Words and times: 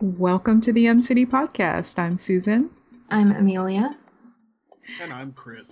Welcome 0.00 0.60
to 0.62 0.72
the 0.72 0.88
Em 0.88 1.00
City 1.00 1.24
Podcast. 1.24 2.00
I'm 2.00 2.18
Susan. 2.18 2.68
I'm 3.10 3.30
Amelia. 3.30 3.96
And 5.00 5.12
I'm 5.12 5.32
Chris. 5.32 5.68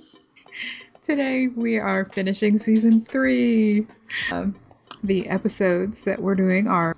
Today 1.03 1.49
we 1.49 1.77
are 1.77 2.05
finishing 2.05 2.57
season 2.57 3.05
three. 3.05 3.85
Um, 4.31 4.55
the 5.03 5.29
episodes 5.29 6.05
that 6.05 6.23
we're 6.23 6.37
doing 6.37 6.69
are 6.69 6.97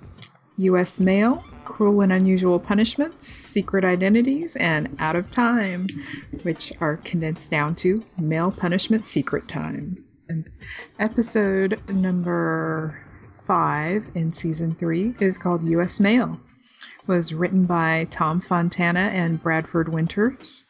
U.S. 0.57 0.99
Mail, 0.99 1.43
Cruel 1.65 2.01
and 2.01 2.13
Unusual 2.13 2.59
Punishments, 2.59 3.27
Secret 3.27 3.83
Identities, 3.83 4.55
and 4.57 4.95
Out 4.99 5.15
of 5.15 5.31
Time, 5.31 5.87
which 6.43 6.73
are 6.79 6.97
condensed 6.97 7.49
down 7.49 7.73
to 7.77 8.03
Mail 8.19 8.51
Punishment 8.51 9.03
Secret 9.03 9.47
Time. 9.47 9.95
And 10.29 10.47
episode 10.99 11.81
number 11.89 13.03
five 13.19 14.09
in 14.13 14.31
season 14.31 14.73
three 14.75 15.15
is 15.19 15.39
called 15.39 15.63
U.S. 15.65 15.99
Mail. 15.99 16.39
Was 17.07 17.33
written 17.33 17.65
by 17.65 18.07
Tom 18.09 18.41
Fontana 18.41 19.11
and 19.13 19.41
Bradford 19.41 19.89
Winters, 19.89 20.65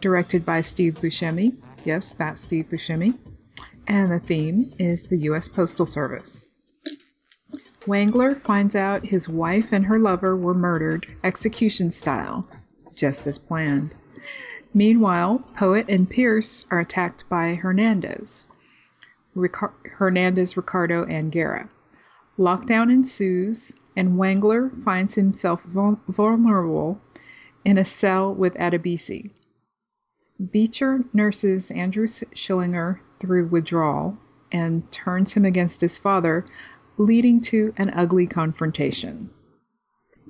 directed 0.00 0.46
by 0.46 0.60
Steve 0.60 1.00
Buscemi. 1.00 1.56
Yes, 1.84 2.12
that's 2.12 2.42
Steve 2.42 2.66
Buscemi. 2.70 3.18
And 3.88 4.12
the 4.12 4.20
theme 4.20 4.72
is 4.78 5.02
the 5.02 5.18
U.S. 5.18 5.48
Postal 5.48 5.86
Service. 5.86 6.52
Wangler 7.86 8.38
finds 8.40 8.76
out 8.76 9.06
his 9.06 9.28
wife 9.28 9.72
and 9.72 9.86
her 9.86 9.98
lover 9.98 10.36
were 10.36 10.54
murdered 10.54 11.08
execution 11.24 11.90
style, 11.90 12.46
just 12.94 13.26
as 13.26 13.40
planned. 13.40 13.96
Meanwhile, 14.72 15.40
Poet 15.56 15.86
and 15.88 16.08
Pierce 16.08 16.64
are 16.70 16.78
attacked 16.78 17.28
by 17.28 17.56
Hernandez, 17.56 18.46
Hernandez, 19.34 20.56
Ricardo, 20.56 21.04
and 21.06 21.32
Guerra. 21.32 21.68
Lockdown 22.38 22.90
ensues, 22.90 23.72
and 23.96 24.18
Wangler 24.18 24.70
finds 24.84 25.14
himself 25.14 25.62
vulnerable 25.64 27.00
in 27.64 27.78
a 27.78 27.84
cell 27.84 28.34
with 28.34 28.54
Adebisi. 28.54 29.30
Beecher 30.50 31.04
nurses 31.12 31.70
Andrew 31.70 32.06
Schillinger 32.06 32.98
through 33.20 33.48
withdrawal 33.48 34.18
and 34.50 34.90
turns 34.90 35.34
him 35.34 35.44
against 35.44 35.80
his 35.80 35.98
father, 35.98 36.44
leading 36.98 37.40
to 37.40 37.72
an 37.76 37.90
ugly 37.94 38.26
confrontation. 38.26 39.30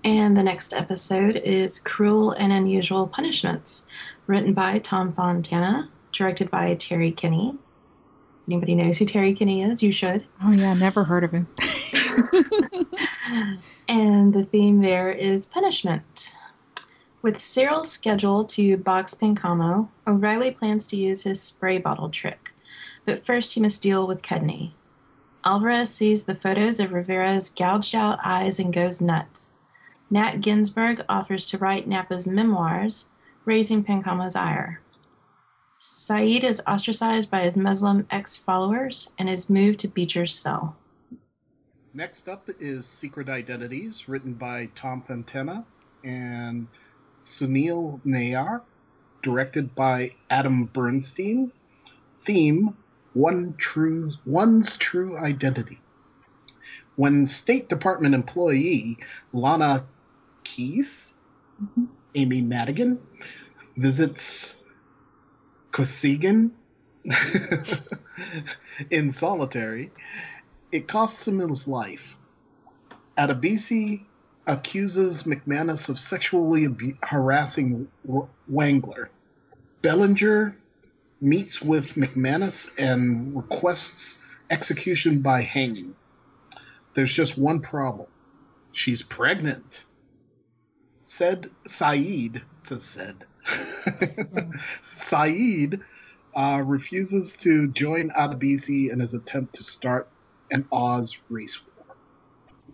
And 0.05 0.37
the 0.37 0.43
next 0.43 0.75
episode 0.75 1.37
is 1.37 1.79
Cruel 1.79 2.33
and 2.33 2.53
Unusual 2.53 3.07
Punishments, 3.07 3.87
written 4.27 4.53
by 4.53 4.81
Tom 4.81 5.13
Fontana, 5.13 5.89
directed 6.11 6.51
by 6.51 6.75
Terry 6.75 7.13
Kinney. 7.13 7.57
Anybody 8.49 8.75
knows 8.75 8.99
who 8.99 9.07
Terry 9.07 9.33
Kinney 9.33 9.63
is? 9.63 9.83
You 9.83 9.93
should. 9.93 10.27
Oh, 10.43 10.51
yeah, 10.51 10.75
never 10.75 11.05
heard 11.05 11.25
of 11.25 11.31
him. 11.31 11.47
and 13.89 14.33
the 14.33 14.45
theme 14.51 14.81
there 14.81 15.11
is 15.11 15.47
punishment. 15.47 16.35
With 17.23 17.41
Cyril 17.41 17.85
scheduled 17.85 18.49
to 18.51 18.77
box 18.77 19.15
Pancamo, 19.15 19.89
O'Reilly 20.07 20.51
plans 20.51 20.87
to 20.89 20.97
use 20.97 21.23
his 21.23 21.41
spray 21.41 21.79
bottle 21.79 22.11
trick, 22.11 22.53
but 23.05 23.25
first 23.25 23.55
he 23.55 23.61
must 23.61 23.83
deal 23.83 24.07
with 24.07 24.23
Cudney. 24.23 24.73
Alvarez 25.45 25.91
sees 25.93 26.25
the 26.25 26.35
photos 26.35 26.79
of 26.81 26.93
Rivera's 26.93 27.49
gouged 27.49 27.95
out 27.95 28.19
eyes 28.25 28.59
and 28.59 28.73
goes 28.73 29.01
nuts. 29.01 29.55
Nat 30.11 30.41
Ginsburg 30.41 31.05
offers 31.09 31.47
to 31.47 31.59
write 31.59 31.89
Nappa's 31.89 32.29
memoirs, 32.29 33.09
raising 33.45 33.83
Pancamo's 33.83 34.37
ire. 34.37 34.81
Saeed 35.79 36.45
is 36.45 36.63
ostracized 36.67 37.31
by 37.31 37.41
his 37.41 37.57
Muslim 37.57 38.07
ex 38.11 38.37
followers 38.37 39.11
and 39.19 39.29
is 39.29 39.51
moved 39.51 39.81
to 39.81 39.89
Beecher's 39.89 40.35
cell. 40.35 40.77
Next 41.95 42.27
up 42.27 42.49
is 42.59 42.87
Secret 43.03 43.29
Identities, 43.29 44.05
written 44.09 44.33
by 44.33 44.71
Tom 44.81 45.05
Fontana 45.07 45.67
and 46.03 46.67
Sunil 47.39 48.01
Nayar, 48.07 48.63
directed 49.23 49.75
by 49.75 50.13
Adam 50.31 50.71
Bernstein. 50.73 51.53
Theme 52.27 52.79
one 53.13 53.57
true 53.61 54.13
one's 54.25 54.75
true 54.81 55.19
identity. 55.19 55.81
When 56.97 57.29
State 57.29 57.69
Department 57.69 58.15
employee 58.15 58.97
Lana 59.35 59.85
Keys, 60.45 60.89
mm-hmm. 61.63 61.85
Amy 62.15 62.41
Madigan, 62.41 63.01
visits 63.77 64.55
Kosygin 65.75 66.53
in 68.91 69.15
solitary, 69.21 69.93
it 70.73 70.89
costs 70.89 71.27
him 71.27 71.39
his 71.51 71.67
life. 71.67 72.17
Adebisi 73.19 74.03
accuses 74.47 75.23
McManus 75.25 75.89
of 75.89 75.99
sexually 75.99 76.65
abu- 76.65 76.97
harassing 77.03 77.89
Wangler. 78.51 79.09
Bellinger 79.83 80.57
meets 81.21 81.61
with 81.61 81.85
McManus 81.97 82.55
and 82.79 83.37
requests 83.37 84.17
execution 84.51 85.21
by 85.21 85.43
hanging. 85.43 85.95
There's 86.97 87.15
just 87.15 87.39
one 87.39 87.61
problem. 87.61 88.09
She's 88.73 89.03
pregnant. 89.09 89.65
Said 91.07 91.51
Saeed, 91.67 92.43
to 92.69 92.81
said. 92.95 93.25
Saeed 95.11 95.81
uh, 96.37 96.63
refuses 96.65 97.33
to 97.43 97.69
join 97.69 98.11
Adebisi 98.11 98.91
in 98.91 99.01
his 99.01 99.13
attempt 99.13 99.55
to 99.57 99.65
start 99.65 100.09
an 100.53 100.67
Oz 100.71 101.17
race 101.29 101.59
war. 101.67 101.97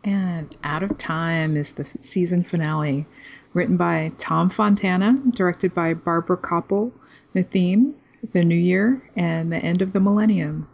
And 0.05 0.56
Out 0.62 0.83
of 0.83 0.99
Time 0.99 1.56
is 1.56 1.72
the 1.72 1.84
season 2.00 2.44
finale, 2.44 3.06
written 3.55 3.77
by 3.77 4.12
Tom 4.19 4.50
Fontana, 4.50 5.16
directed 5.31 5.75
by 5.75 5.94
Barbara 5.94 6.37
Kopple. 6.37 6.93
The 7.33 7.43
theme 7.43 7.94
the 8.33 8.44
new 8.44 8.56
year, 8.56 9.00
and 9.16 9.53
the 9.53 9.59
end 9.59 9.81
of 9.81 9.93
the 9.93 10.00
millennium. 10.00 10.66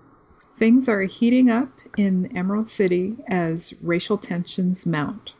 Things 0.56 0.88
are 0.88 1.02
heating 1.02 1.50
up 1.50 1.80
in 1.96 2.34
Emerald 2.36 2.68
City 2.68 3.16
as 3.28 3.74
racial 3.82 4.16
tensions 4.16 4.86
mount. 4.86 5.34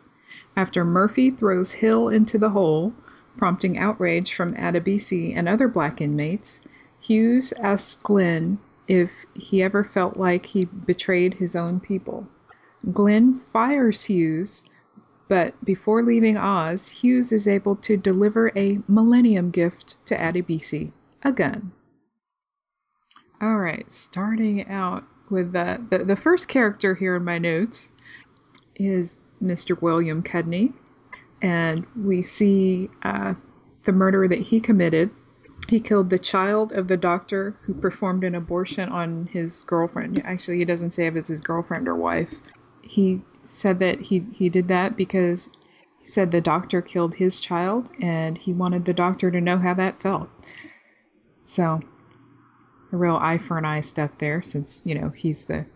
After 0.57 0.85
Murphy 0.85 1.31
throws 1.31 1.73
Hill 1.73 2.09
into 2.09 2.37
the 2.37 2.51
hole, 2.51 2.93
prompting 3.37 3.79
outrage 3.79 4.35
from 4.35 4.55
Adebisi 4.55 5.35
and 5.35 5.49
other 5.49 5.67
black 5.67 6.01
inmates, 6.01 6.61
Hughes 7.01 7.53
asks 7.55 8.01
Glynn 8.03 8.59
if 8.89 9.11
he 9.35 9.63
ever 9.63 9.83
felt 9.85 10.17
like 10.17 10.47
he 10.47 10.65
betrayed 10.65 11.35
his 11.35 11.57
own 11.57 11.81
people. 11.81 12.27
Glynn 12.93 13.35
fires 13.35 14.05
Hughes, 14.05 14.63
but 15.29 15.63
before 15.65 16.03
leaving 16.03 16.37
Oz, 16.37 16.89
Hughes 16.89 17.33
is 17.33 17.49
able 17.49 17.77
to 17.77 17.97
deliver 17.97 18.53
a 18.57 18.81
millennium 18.87 19.51
gift 19.51 19.97
to 20.07 20.17
Adebisi 20.17 20.93
a 21.25 21.33
gun. 21.33 21.73
All 23.41 23.59
right, 23.59 23.91
starting 23.91 24.69
out 24.69 25.05
with 25.31 25.53
the, 25.53 26.05
the, 26.07 26.17
first 26.17 26.49
character 26.49 26.95
here 26.95 27.17
in 27.17 27.25
my 27.25 27.39
notes 27.39 27.89
is 28.77 29.21
Mr. 29.43 29.81
William 29.81 30.23
Cudney, 30.23 30.73
and 31.43 31.87
we 31.97 32.23
see 32.23 32.91
uh, 33.03 33.35
the 33.85 33.93
murder 33.93 34.29
that 34.29 34.39
he 34.39 34.61
committed. 34.61 35.11
He 35.69 35.81
killed 35.81 36.11
the 36.11 36.19
child 36.19 36.73
of 36.73 36.89
the 36.89 36.97
doctor 36.97 37.57
who 37.63 37.75
performed 37.75 38.25
an 38.25 38.35
abortion 38.35 38.89
on 38.91 39.27
his 39.33 39.63
girlfriend. 39.63 40.23
Actually, 40.25 40.59
he 40.59 40.65
doesn't 40.65 40.93
say 40.93 41.07
if 41.07 41.17
it's 41.17 41.29
his 41.29 41.41
girlfriend 41.41 41.89
or 41.89 41.95
wife. 41.95 42.41
He 42.83 43.23
said 43.43 43.79
that 43.81 44.01
he, 44.01 44.27
he 44.33 44.49
did 44.49 44.69
that 44.69 44.97
because 44.97 45.49
he 45.99 46.07
said 46.07 46.31
the 46.31 46.41
doctor 46.41 46.83
killed 46.83 47.15
his 47.15 47.41
child 47.41 47.91
and 48.01 48.37
he 48.37 48.53
wanted 48.53 48.85
the 48.85 48.95
doctor 48.95 49.31
to 49.31 49.41
know 49.41 49.59
how 49.59 49.75
that 49.75 49.99
felt. 49.99 50.29
So 51.47 51.81
a 52.93 52.97
real 52.97 53.17
eye 53.17 53.39
for 53.39 53.59
an 53.59 53.65
eye 53.65 53.81
stuff 53.81 54.13
there, 54.19 54.43
since 54.43 54.83
you 54.85 54.95
know 54.95 55.11
he's 55.11 55.45
the 55.45 55.67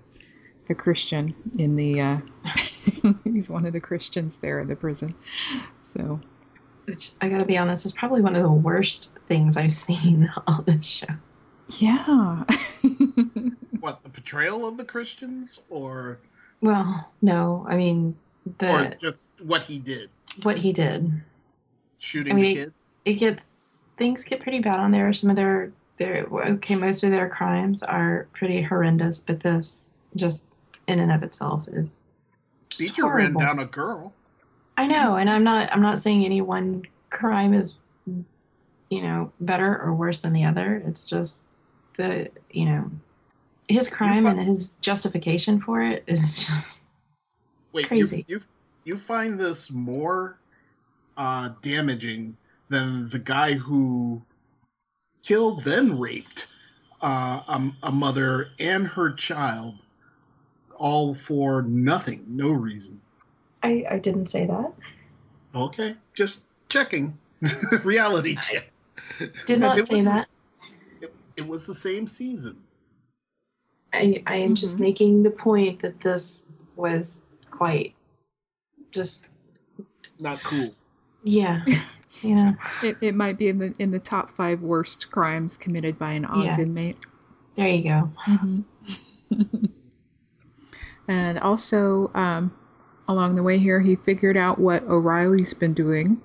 the 0.69 0.75
Christian 0.75 1.35
in 1.59 1.77
the 1.77 2.01
uh, 2.01 2.19
he's 3.25 3.51
one 3.51 3.67
of 3.67 3.73
the 3.73 3.81
Christians 3.81 4.37
there 4.37 4.61
in 4.61 4.69
the 4.69 4.77
prison. 4.77 5.15
So, 5.83 6.21
which 6.89 7.13
I 7.21 7.29
gotta 7.29 7.45
be 7.45 7.59
honest 7.59 7.85
is 7.85 7.93
probably 7.93 8.23
one 8.23 8.35
of 8.35 8.43
the 8.43 8.51
worst 8.51 9.11
things 9.27 9.57
I've 9.57 9.73
seen 9.73 10.33
on 10.47 10.65
this 10.67 10.87
show. 10.87 11.15
Yeah. 11.79 12.45
what 13.81 14.03
the 14.03 14.09
portrayal 14.09 14.67
of 14.67 14.77
the 14.77 14.85
Christians, 14.85 15.61
or? 15.69 16.19
Well, 16.61 17.13
no. 17.23 17.67
I 17.69 17.77
mean 17.77 18.17
the 18.59 18.87
or 18.87 18.95
just 19.01 19.27
what 19.43 19.63
he 19.63 19.79
did. 19.79 20.11
What 20.43 20.57
he 20.57 20.73
did. 20.73 21.13
Shooting 21.99 22.33
I 22.33 22.37
mean, 22.37 22.57
kids. 22.57 22.85
It, 23.05 23.11
it 23.13 23.15
gets 23.15 23.85
things 23.99 24.25
get 24.25 24.41
pretty 24.41 24.61
bad 24.61 24.81
on 24.81 24.91
there. 24.91 25.13
Some 25.13 25.31
of 25.31 25.37
their 25.37 25.73
their 25.99 26.27
okay, 26.33 26.75
most 26.75 27.05
of 27.05 27.11
their 27.11 27.29
crimes 27.29 27.83
are 27.83 28.29
pretty 28.33 28.63
horrendous, 28.63 29.21
but 29.21 29.41
this 29.41 29.93
just 30.17 30.49
in 30.87 31.01
and 31.01 31.13
of 31.13 31.23
itself 31.23 31.69
is 31.69 32.07
Beecher 32.79 33.07
ran 33.07 33.35
down 33.35 33.59
a 33.59 33.67
girl. 33.67 34.15
I 34.79 34.87
know, 34.87 35.17
and 35.17 35.29
I'm 35.29 35.43
not 35.43 35.69
I'm 35.73 35.83
not 35.83 35.99
saying 35.99 36.25
any 36.25 36.41
one 36.41 36.85
crime 37.11 37.53
is 37.53 37.75
you 38.07 39.03
know 39.03 39.33
better 39.41 39.77
or 39.83 39.93
worse 39.93 40.21
than 40.21 40.33
the 40.33 40.45
other. 40.45 40.81
It's 40.87 41.09
just 41.09 41.51
the 41.97 42.31
you 42.51 42.67
know 42.67 42.89
his 43.67 43.91
crime 43.91 44.23
find, 44.23 44.39
and 44.39 44.49
his 44.49 44.77
justification 44.77 45.61
for 45.61 45.83
it 45.83 46.05
is 46.07 46.47
just 46.47 46.87
wait, 47.73 47.89
crazy. 47.89 48.25
You, 48.29 48.37
you 48.37 48.95
you 48.95 49.01
find 49.09 49.39
this 49.39 49.59
more 49.69 50.39
uh, 51.17 51.51
damaging 51.65 52.37
than 52.69 53.11
the 53.11 53.19
guy 53.19 53.55
who 53.55 54.23
killed 55.27 55.65
then 55.65 55.99
raped 55.99 56.47
uh, 57.03 57.43
a, 57.49 57.71
a 57.83 57.91
mother 57.91 58.51
and 58.61 58.87
her 58.87 59.13
child, 59.13 59.75
all 60.77 61.17
for 61.27 61.63
nothing, 61.63 62.25
no 62.29 62.51
reason. 62.51 63.01
I, 63.63 63.85
I 63.91 63.99
didn't 63.99 64.27
say 64.27 64.47
that. 64.47 64.73
Okay, 65.55 65.95
just 66.17 66.39
checking. 66.69 67.17
Reality 67.85 68.37
check. 68.51 68.65
Did 69.47 69.61
not 69.61 69.81
say 69.83 69.97
was- 69.97 70.05
that. 70.07 70.29
It, 71.01 71.15
it 71.37 71.47
was 71.47 71.67
the 71.67 71.75
same 71.77 72.07
season. 72.07 72.57
I, 73.93 74.23
I 74.27 74.37
am 74.37 74.55
just 74.55 74.77
Mhm. 74.77 74.81
making 74.81 75.23
the 75.23 75.31
point 75.31 75.81
that 75.81 76.01
this 76.01 76.49
was 76.77 77.25
quite 77.51 77.95
just 78.93 79.31
Not 80.19 80.43
cool. 80.43 80.75
yeah. 81.25 81.65
Yeah. 82.21 82.55
It, 82.83 82.97
it 83.01 83.15
might 83.15 83.39
be 83.39 83.47
in 83.49 83.59
the 83.59 83.73
in 83.79 83.93
the 83.93 84.01
top 84.01 84.33
five 84.33 84.61
worst 84.61 85.09
crimes 85.13 85.57
committed 85.57 86.01
by 86.01 86.11
an 86.11 86.25
Oz 86.25 86.47
Yeah. 86.59 86.65
inmate. 86.65 86.97
There 87.55 87.69
you 87.69 87.85
go. 87.85 88.11
Mm-hmm. 88.27 89.67
and 91.09 91.39
also, 91.39 92.11
um, 92.15 92.53
along 93.09 93.37
the 93.37 93.43
way 93.43 93.59
here, 93.59 93.81
he 93.81 93.97
figured 93.97 94.37
out 94.37 94.59
what 94.59 94.85
O'Reilly's 94.85 95.55
been 95.55 95.75
doing 95.75 96.21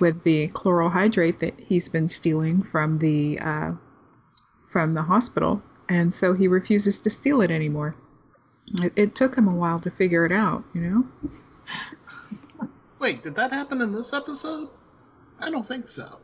with 0.00 0.22
the 0.24 0.48
chloral 0.48 0.90
hydrate 0.90 1.40
that 1.40 1.58
he's 1.60 1.88
been 1.88 2.08
stealing 2.08 2.62
from 2.62 2.98
the 2.98 3.38
uh, 3.40 3.72
from 4.68 4.94
the 4.94 5.02
hospital, 5.02 5.62
and 5.88 6.14
so 6.14 6.34
he 6.34 6.48
refuses 6.48 7.00
to 7.00 7.10
steal 7.10 7.40
it 7.42 7.50
anymore. 7.50 7.94
It, 8.74 8.92
it 8.96 9.14
took 9.14 9.34
him 9.36 9.48
a 9.48 9.54
while 9.54 9.80
to 9.80 9.90
figure 9.90 10.24
it 10.24 10.32
out, 10.32 10.64
you 10.74 10.80
know. 10.80 11.06
Wait, 12.98 13.22
did 13.22 13.34
that 13.36 13.52
happen 13.52 13.80
in 13.80 13.92
this 13.92 14.12
episode? 14.12 14.68
I 15.40 15.50
don't 15.50 15.66
think 15.66 15.88
so. 15.88 16.18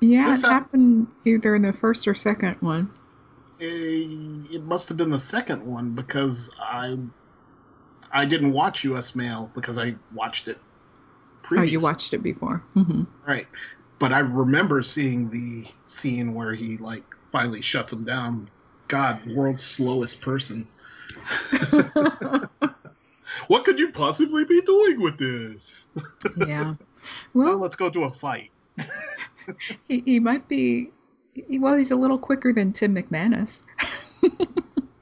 Yeah, 0.00 0.28
What's 0.30 0.44
it 0.44 0.46
happened 0.48 1.08
either 1.24 1.54
in 1.54 1.62
the 1.62 1.72
first 1.72 2.06
or 2.08 2.14
second 2.14 2.56
one. 2.60 2.90
Eh, 3.60 4.54
It 4.54 4.62
must 4.64 4.88
have 4.88 4.96
been 4.96 5.10
the 5.10 5.20
second 5.30 5.64
one 5.64 5.94
because 5.94 6.48
I 6.60 6.96
I 8.12 8.24
didn't 8.24 8.52
watch 8.52 8.84
U.S. 8.84 9.12
Mail 9.14 9.50
because 9.54 9.78
I 9.78 9.94
watched 10.14 10.48
it. 10.48 10.58
Oh, 11.56 11.62
you 11.62 11.80
watched 11.80 12.12
it 12.14 12.22
before. 12.22 12.58
hmm 12.74 13.02
right? 13.26 13.46
But 14.00 14.12
I 14.12 14.18
remember 14.20 14.82
seeing 14.82 15.30
the 15.30 15.68
scene 16.00 16.34
where 16.34 16.54
he 16.54 16.76
like 16.78 17.04
finally 17.30 17.62
shuts 17.62 17.92
him 17.92 18.04
down. 18.04 18.50
God, 18.88 19.20
world's 19.26 19.62
slowest 19.76 20.20
person. 20.20 20.66
What 23.48 23.64
could 23.64 23.78
you 23.78 23.90
possibly 23.92 24.44
be 24.44 24.60
doing 24.62 25.00
with 25.00 25.18
this? 25.18 25.62
yeah. 26.46 26.74
Well, 27.34 27.48
Well, 27.48 27.58
let's 27.58 27.74
go 27.74 27.90
to 27.90 28.04
a 28.04 28.12
fight. 28.20 28.50
he, 29.88 30.02
he 30.06 30.20
might 30.20 30.46
be. 30.48 30.90
he- 31.34 31.58
Well, 31.58 31.74
he's 31.74 31.90
a 31.90 31.96
little 31.96 32.18
quicker 32.18 32.52
than 32.52 32.72
Tim 32.72 32.94
McManus. 32.94 33.62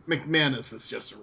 McManus 0.08 0.72
is 0.72 0.86
just 0.88 1.12
a. 1.12 1.16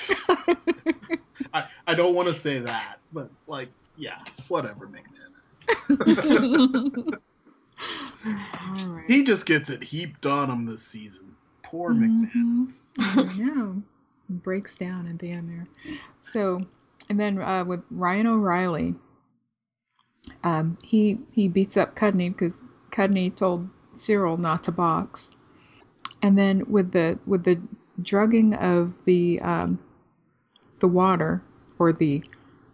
I 1.54 1.64
I 1.86 1.94
don't 1.94 2.14
want 2.14 2.28
to 2.34 2.40
say 2.42 2.58
that, 2.60 2.98
but 3.12 3.30
like, 3.46 3.68
yeah, 3.96 4.18
whatever, 4.48 4.88
McManus. 4.88 5.98
Right. 8.86 9.04
He 9.08 9.24
just 9.24 9.46
gets 9.46 9.68
it 9.70 9.82
heaped 9.82 10.26
on 10.26 10.48
him 10.48 10.66
this 10.66 10.82
season. 10.92 11.34
Poor 11.64 11.90
McManus. 11.92 12.30
Mhm. 12.32 12.72
I 12.98 13.22
know. 13.36 13.82
Breaks 14.28 14.76
down 14.76 15.08
at 15.08 15.18
the 15.18 15.30
end 15.32 15.48
there. 15.50 15.66
So, 16.20 16.60
and 17.08 17.18
then 17.18 17.40
uh, 17.42 17.64
with 17.64 17.82
Ryan 17.90 18.28
O'Reilly, 18.28 18.94
um, 20.44 20.78
he 20.82 21.18
he 21.32 21.48
beats 21.48 21.76
up 21.76 21.96
Cudney 21.96 22.30
because 22.30 22.62
Cudney 22.92 23.34
told 23.34 23.68
Cyril 23.96 24.36
not 24.36 24.62
to 24.64 24.72
box. 24.72 25.34
And 26.22 26.38
then 26.38 26.64
with 26.70 26.92
the 26.92 27.18
with 27.26 27.44
the 27.44 27.60
drugging 28.00 28.54
of 28.54 28.92
the 29.04 29.40
um, 29.42 29.78
the 30.80 30.88
water 30.88 31.42
or 31.78 31.92
the 31.92 32.22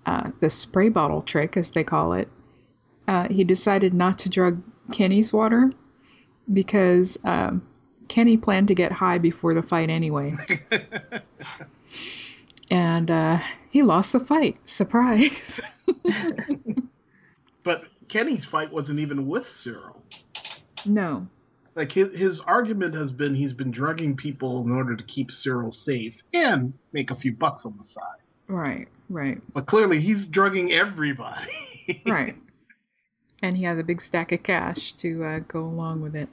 uh, 0.07 0.31
the 0.41 0.51
spray 0.51 0.89
bottle 0.89 1.23
trick 1.23 1.57
as 1.57 1.71
they 1.71 1.85
call 1.85 2.13
it, 2.13 2.29
uh, 3.07 3.29
he 3.29 3.45
decided 3.45 3.95
not 3.95 4.19
to 4.21 4.29
drug 4.29 4.63
Kenny's 4.93 5.33
water 5.33 5.71
because 6.53 7.19
um, 7.25 7.67
Kenny 8.09 8.37
planned 8.37 8.69
to 8.69 8.75
get 8.75 8.93
high 8.93 9.19
before 9.19 9.55
the 9.55 9.63
fight 9.63 9.91
anyway, 9.91 10.37
and 12.71 13.11
uh, 13.11 13.39
he 13.71 13.83
lost 13.83 14.13
the 14.13 14.21
fight. 14.21 14.57
Surprise! 14.69 15.61
but 17.65 17.85
Kenny's 18.09 18.47
fight 18.47 18.73
wasn't 18.73 18.99
even 18.99 19.27
with 19.27 19.47
Cyril. 19.63 20.03
no. 20.87 21.27
Like 21.79 21.93
his 21.93 22.09
his 22.13 22.41
argument 22.41 22.97
has 22.97 23.13
been 23.13 23.37
he's 23.37 23.53
been 23.53 23.71
drugging 23.71 24.17
people 24.17 24.65
in 24.65 24.73
order 24.73 24.97
to 24.97 25.05
keep 25.05 25.31
Cyril 25.31 25.71
safe 25.71 26.15
and 26.35 26.73
make 26.93 27.13
a 27.13 27.15
few 27.15 27.33
bucks 27.33 27.65
on 27.65 27.79
the 27.79 27.85
side. 27.85 28.19
Right. 28.49 28.89
Right. 29.09 29.41
But 29.55 29.67
clearly 29.67 30.01
he's 30.01 30.27
drugging 30.27 30.73
everybody. 30.73 31.53
Right. 32.05 32.37
and 33.43 33.57
he 33.57 33.63
has 33.65 33.79
a 33.79 33.83
big 33.83 34.03
stack 34.03 34.31
of 34.33 34.43
cash 34.43 34.93
to 34.95 35.25
uh, 35.25 35.39
go 35.39 35.61
along 35.61 36.03
with 36.03 36.15
it. 36.15 36.29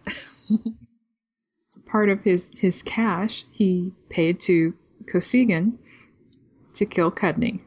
Part 1.85 2.09
of 2.09 2.23
his 2.23 2.49
his 2.59 2.81
cash 2.83 3.45
he 3.51 3.93
paid 4.09 4.41
to 4.41 4.73
Kosygin 5.05 5.77
to 6.73 6.85
kill 6.85 7.11
Cudney, 7.11 7.61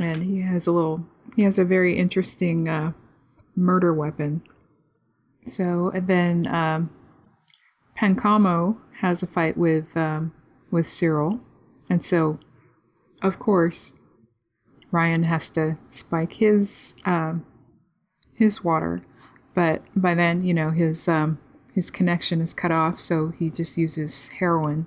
and 0.00 0.22
he 0.22 0.40
has 0.40 0.66
a 0.66 0.72
little 0.72 1.06
he 1.36 1.42
has 1.42 1.58
a 1.58 1.64
very 1.64 1.96
interesting 1.96 2.68
uh, 2.68 2.92
murder 3.54 3.92
weapon. 3.94 4.42
So 5.46 5.92
and 5.94 6.08
then 6.08 6.46
um, 6.48 6.90
Pancamo 8.02 8.76
has 8.98 9.22
a 9.22 9.28
fight 9.28 9.56
with 9.56 9.96
um, 9.96 10.32
with 10.72 10.88
Cyril, 10.88 11.40
and 11.88 12.04
so 12.04 12.40
of 13.22 13.38
course 13.38 13.94
Ryan 14.90 15.22
has 15.22 15.50
to 15.50 15.78
spike 15.90 16.32
his 16.32 16.96
um, 17.04 17.46
his 18.34 18.64
water, 18.64 19.02
but 19.54 19.82
by 19.94 20.14
then 20.14 20.44
you 20.44 20.52
know 20.52 20.70
his 20.70 21.06
um, 21.06 21.38
his 21.72 21.92
connection 21.92 22.40
is 22.40 22.52
cut 22.52 22.72
off, 22.72 22.98
so 22.98 23.28
he 23.28 23.50
just 23.50 23.78
uses 23.78 24.30
heroin. 24.30 24.84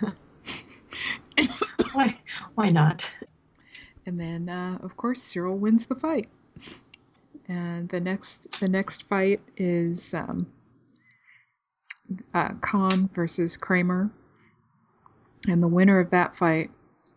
Why 1.92 2.18
why 2.54 2.70
not? 2.70 3.12
And 4.06 4.18
then, 4.18 4.48
uh, 4.48 4.78
of 4.82 4.96
course, 4.96 5.22
Cyril 5.22 5.58
wins 5.58 5.84
the 5.84 5.94
fight. 5.94 6.30
And 7.48 7.90
the 7.90 8.00
next, 8.00 8.60
the 8.60 8.68
next 8.68 9.02
fight 9.08 9.40
is 9.58 10.14
um, 10.14 10.46
uh, 12.34 12.54
Khan 12.60 13.08
versus 13.14 13.56
Kramer. 13.56 14.10
And 15.48 15.62
the 15.62 15.68
winner 15.68 15.98
of 15.98 16.10
that 16.10 16.36
fight 16.36 16.70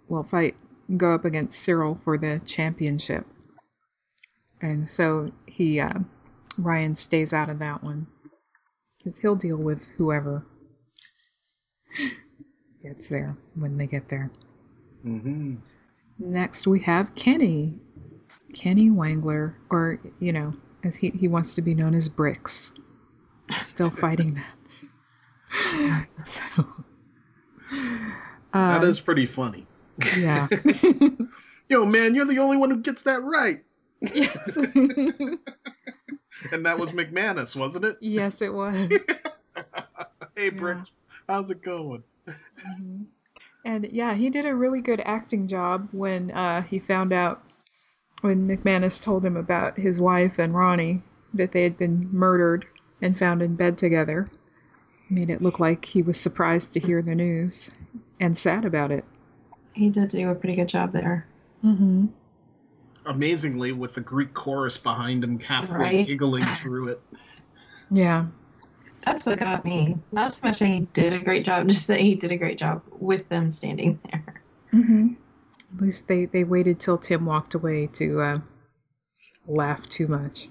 will 0.08 0.24
fight, 0.24 0.56
go 0.98 1.14
up 1.14 1.26
against 1.26 1.60
Cyril 1.60 1.96
for 1.96 2.18
the 2.18 2.42
championship. 2.46 3.26
And 4.62 4.90
so 4.90 5.32
he, 5.46 5.80
uh, 5.80 6.00
Ryan 6.58 6.96
stays 6.96 7.34
out 7.34 7.50
of 7.50 7.60
that 7.60 7.84
one 7.84 8.08
because 8.98 9.20
he'll 9.20 9.36
deal 9.36 9.58
with 9.58 9.90
whoever 9.98 10.46
gets 12.84 13.10
there 13.10 13.38
when 13.56 13.78
they 13.78 13.88
get 13.88 14.10
there. 14.10 14.32
hmm 15.04 15.56
Next, 16.18 16.66
we 16.66 16.80
have 16.82 17.14
Kenny. 17.16 17.78
Kenny 18.54 18.90
Wangler, 18.90 19.56
or, 19.70 20.00
you 20.20 20.32
know, 20.32 20.54
as 20.84 20.96
he, 20.96 21.10
he 21.10 21.28
wants 21.28 21.56
to 21.56 21.62
be 21.62 21.76
known 21.76 21.94
as 21.94 22.08
Bricks. 22.08 22.72
Still 23.58 23.90
fighting 23.90 24.36
that. 24.36 24.55
So, 26.26 26.68
um, 28.54 28.84
is 28.84 29.00
pretty 29.00 29.26
funny. 29.26 29.66
Yeah. 30.18 30.48
Yo, 31.70 31.86
man, 31.86 32.14
you're 32.16 32.26
the 32.26 32.40
only 32.40 32.58
one 32.58 32.70
who 32.70 32.82
gets 32.82 33.02
that 33.04 33.24
right. 33.24 33.64
yes. 34.02 34.58
And 36.52 36.66
that 36.66 36.78
was 36.78 36.90
McManus, 36.92 37.56
wasn't 37.56 37.86
it? 37.86 37.98
yes, 38.02 38.42
it 38.42 38.54
was. 38.54 38.76
Hey, 40.36 40.50
Bricks, 40.50 40.90
how's 41.30 41.50
it 41.50 41.64
going? 41.64 42.04
Mhm. 42.28 43.06
And 43.64 43.88
yeah, 43.92 44.14
he 44.16 44.30
did 44.30 44.46
a 44.46 44.54
really 44.54 44.82
good 44.82 45.02
acting 45.06 45.48
job 45.48 45.88
when 45.94 46.30
uh, 46.32 46.62
he 46.64 46.78
found 46.78 47.14
out 47.14 47.42
when 48.20 48.46
McManus 48.46 49.02
told 49.02 49.26
him 49.26 49.38
about 49.38 49.78
his 49.78 50.02
wife 50.02 50.38
and 50.38 50.54
Ronnie 50.54 51.02
that 51.34 51.54
they 51.54 51.64
had 51.64 51.78
been 51.78 52.10
murdered 52.12 52.66
and 53.02 53.18
found 53.18 53.42
in 53.42 53.56
bed 53.56 53.78
together. 53.78 54.28
Made 55.10 55.30
it 55.30 55.42
look 55.42 55.60
like 55.60 55.86
he 55.86 56.02
was 56.02 56.20
surprised 56.20 56.74
to 56.74 56.80
hear 56.80 57.02
the 57.02 57.16
news 57.16 57.70
and 58.20 58.38
sad 58.38 58.66
about 58.66 58.92
it. 58.92 59.06
He 59.74 59.90
did 59.90 60.10
do 60.10 60.30
a 60.30 60.36
pretty 60.36 60.56
good 60.56 60.70
job 60.70 60.92
there. 60.92 61.28
Mm-hmm. 61.64 62.06
Amazingly, 63.06 63.72
with 63.72 63.94
the 63.94 64.02
Greek 64.02 64.34
chorus 64.34 64.78
behind 64.78 65.24
him, 65.24 65.38
halfway 65.40 65.76
Right. 65.78 66.08
giggling 66.08 66.46
through 66.62 66.90
it. 66.90 67.02
Yeah. 67.92 68.28
That's 69.04 69.26
what 69.26 69.38
got 69.38 69.64
me. 69.64 70.00
Not 70.12 70.32
so 70.34 70.48
much 70.48 70.58
that 70.60 70.66
he 70.66 70.80
did 70.94 71.14
a 71.14 71.20
great 71.20 71.46
job, 71.46 71.68
just 71.70 71.88
that 71.88 72.00
he 72.00 72.16
did 72.16 72.32
a 72.32 72.38
great 72.38 72.58
job 72.58 72.82
with 73.00 73.30
them 73.30 73.52
standing 73.52 74.00
there. 74.12 74.42
Mm-hmm. 74.74 75.14
At 75.76 75.82
least 75.82 76.08
they, 76.08 76.26
they 76.26 76.44
waited 76.44 76.80
till 76.80 76.98
Tim 76.98 77.26
walked 77.26 77.54
away 77.54 77.88
to 77.94 78.22
uh, 78.22 78.40
laugh 79.46 79.88
too 79.88 80.08
much. 80.08 80.48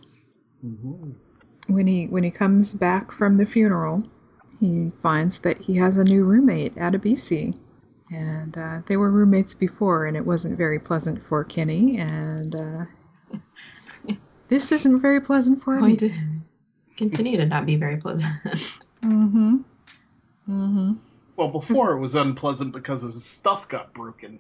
Mm-hmm. 0.65 1.11
When 1.67 1.87
he 1.87 2.07
when 2.07 2.23
he 2.25 2.31
comes 2.31 2.75
back 2.75 3.11
from 3.11 3.39
the 3.39 3.47
funeral, 3.47 4.05
he 4.65 4.93
finds 5.03 5.41
that 5.41 5.59
he 5.59 5.77
has 5.77 5.99
a 5.99 6.05
new 6.05 6.25
roommate, 6.25 6.75
Adebisi. 6.77 7.55
And 8.11 8.57
uh, 8.57 8.81
they 8.87 8.97
were 8.97 9.11
roommates 9.11 9.55
before, 9.55 10.07
and 10.07 10.17
it 10.17 10.25
wasn't 10.25 10.57
very 10.57 10.79
pleasant 10.79 11.23
for 11.27 11.43
Kenny. 11.45 11.99
And 11.99 12.55
uh, 12.55 12.85
this 14.49 14.73
isn't 14.73 15.01
very 15.01 15.21
pleasant 15.21 15.63
for 15.63 15.75
going 15.79 15.93
me. 15.93 15.97
to 15.97 16.13
continue 16.97 17.37
to 17.37 17.47
not 17.47 17.67
be 17.67 17.77
very 17.77 17.97
pleasant. 17.97 18.33
Mm-hmm. 19.03 19.57
Mm-hmm. 20.49 20.93
Well, 21.37 21.49
before 21.49 21.93
it 21.93 22.01
was 22.01 22.15
unpleasant 22.15 22.73
because 22.73 23.03
his 23.03 23.23
stuff 23.41 23.69
got 23.69 23.93
broken. 23.93 24.39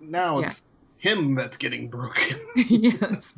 Now 0.00 0.38
Yeah. 0.40 0.50
it's 0.50 0.60
him 0.98 1.34
that's 1.34 1.56
getting 1.56 1.88
broken. 1.88 2.38
yes. 2.56 3.34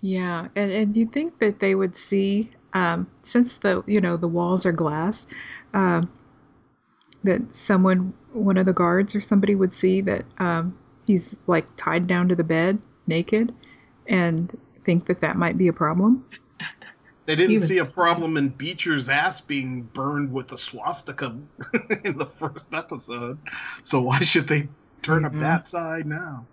Yeah, 0.00 0.48
and 0.54 0.70
and 0.70 0.96
you 0.96 1.06
think 1.06 1.38
that 1.40 1.58
they 1.58 1.74
would 1.74 1.96
see, 1.96 2.50
um, 2.74 3.08
since 3.22 3.56
the 3.58 3.82
you 3.86 4.00
know 4.00 4.16
the 4.16 4.28
walls 4.28 4.66
are 4.66 4.72
glass, 4.72 5.26
um, 5.74 6.10
that 7.24 7.54
someone, 7.54 8.12
one 8.32 8.56
of 8.56 8.66
the 8.66 8.72
guards 8.72 9.14
or 9.14 9.20
somebody 9.20 9.54
would 9.54 9.74
see 9.74 10.00
that 10.02 10.24
um, 10.38 10.76
he's 11.06 11.38
like 11.46 11.66
tied 11.76 12.06
down 12.06 12.28
to 12.28 12.34
the 12.36 12.44
bed 12.44 12.80
naked, 13.06 13.54
and 14.06 14.56
think 14.84 15.06
that 15.06 15.20
that 15.20 15.36
might 15.36 15.58
be 15.58 15.68
a 15.68 15.72
problem. 15.72 16.24
They 17.26 17.36
didn't 17.36 17.60
see 17.62 17.78
a 17.78 17.84
problem 17.84 18.36
in 18.36 18.48
Beecher's 18.56 19.08
ass 19.08 19.40
being 19.42 19.84
burned 19.84 20.32
with 20.32 20.50
a 20.50 20.58
swastika 20.58 21.26
in 22.04 22.18
the 22.18 22.32
first 22.40 22.66
episode, 22.72 23.40
so 23.84 24.00
why 24.00 24.20
should 24.24 24.48
they 24.48 24.70
turn 25.04 25.24
up 25.24 25.38
Mhm. 25.38 25.38
that 25.38 25.68
side 25.68 26.06
now? 26.06 26.48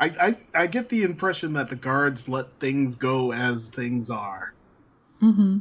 I, 0.00 0.06
I 0.54 0.62
I 0.62 0.66
get 0.68 0.88
the 0.90 1.02
impression 1.04 1.54
that 1.54 1.70
the 1.70 1.76
guards 1.76 2.28
let 2.28 2.60
things 2.60 2.96
go 2.96 3.32
as 3.32 3.68
things 3.74 4.10
are. 4.10 4.54
Mm-hmm. 5.22 5.58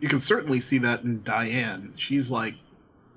You 0.00 0.08
can 0.08 0.20
certainly 0.20 0.60
see 0.60 0.78
that 0.78 1.02
in 1.02 1.22
Diane. 1.24 1.94
She's 1.96 2.30
like 2.30 2.54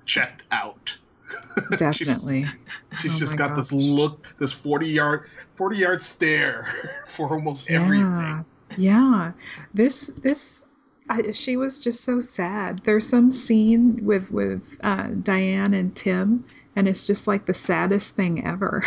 checked 0.06 0.42
out. 0.50 0.90
Definitely. 1.76 2.44
She's 3.00 3.12
Oh 3.12 3.18
just 3.18 3.36
got 3.36 3.56
this 3.56 3.70
look, 3.72 4.26
this 4.38 4.52
forty 4.62 4.88
yard, 4.88 5.28
forty 5.56 5.78
yard 5.78 6.02
stare 6.16 7.04
for 7.16 7.28
almost 7.32 7.68
Yeah, 7.68 7.84
everything. 7.84 8.44
yeah. 8.76 9.32
This 9.72 10.08
this 10.08 10.66
I, 11.08 11.32
she 11.32 11.56
was 11.56 11.80
just 11.82 12.02
so 12.04 12.20
sad. 12.20 12.80
There's 12.80 13.08
some 13.08 13.30
scene 13.32 14.04
with 14.04 14.30
with 14.30 14.76
uh, 14.82 15.08
Diane 15.22 15.74
and 15.74 15.94
Tim, 15.96 16.44
and 16.76 16.88
it's 16.88 17.06
just 17.06 17.26
like 17.26 17.46
the 17.46 17.54
saddest 17.54 18.14
thing 18.16 18.44
ever. 18.46 18.84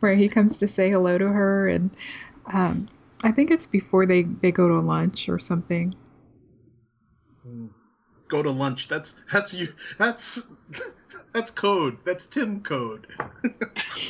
Where 0.00 0.14
he 0.14 0.28
comes 0.28 0.58
to 0.58 0.68
say 0.68 0.90
hello 0.90 1.18
to 1.18 1.28
her, 1.28 1.68
and 1.68 1.90
um, 2.52 2.88
I 3.22 3.30
think 3.30 3.50
it's 3.50 3.66
before 3.66 4.06
they 4.06 4.22
they 4.22 4.52
go 4.52 4.68
to 4.68 4.80
lunch 4.80 5.28
or 5.28 5.38
something. 5.38 5.94
Go 8.28 8.42
to 8.42 8.50
lunch. 8.50 8.86
That's 8.88 9.12
that's 9.32 9.52
you. 9.52 9.68
That's 9.98 10.22
that's 11.34 11.50
code. 11.52 11.98
That's 12.04 12.24
Tim 12.32 12.62
code. 12.62 13.06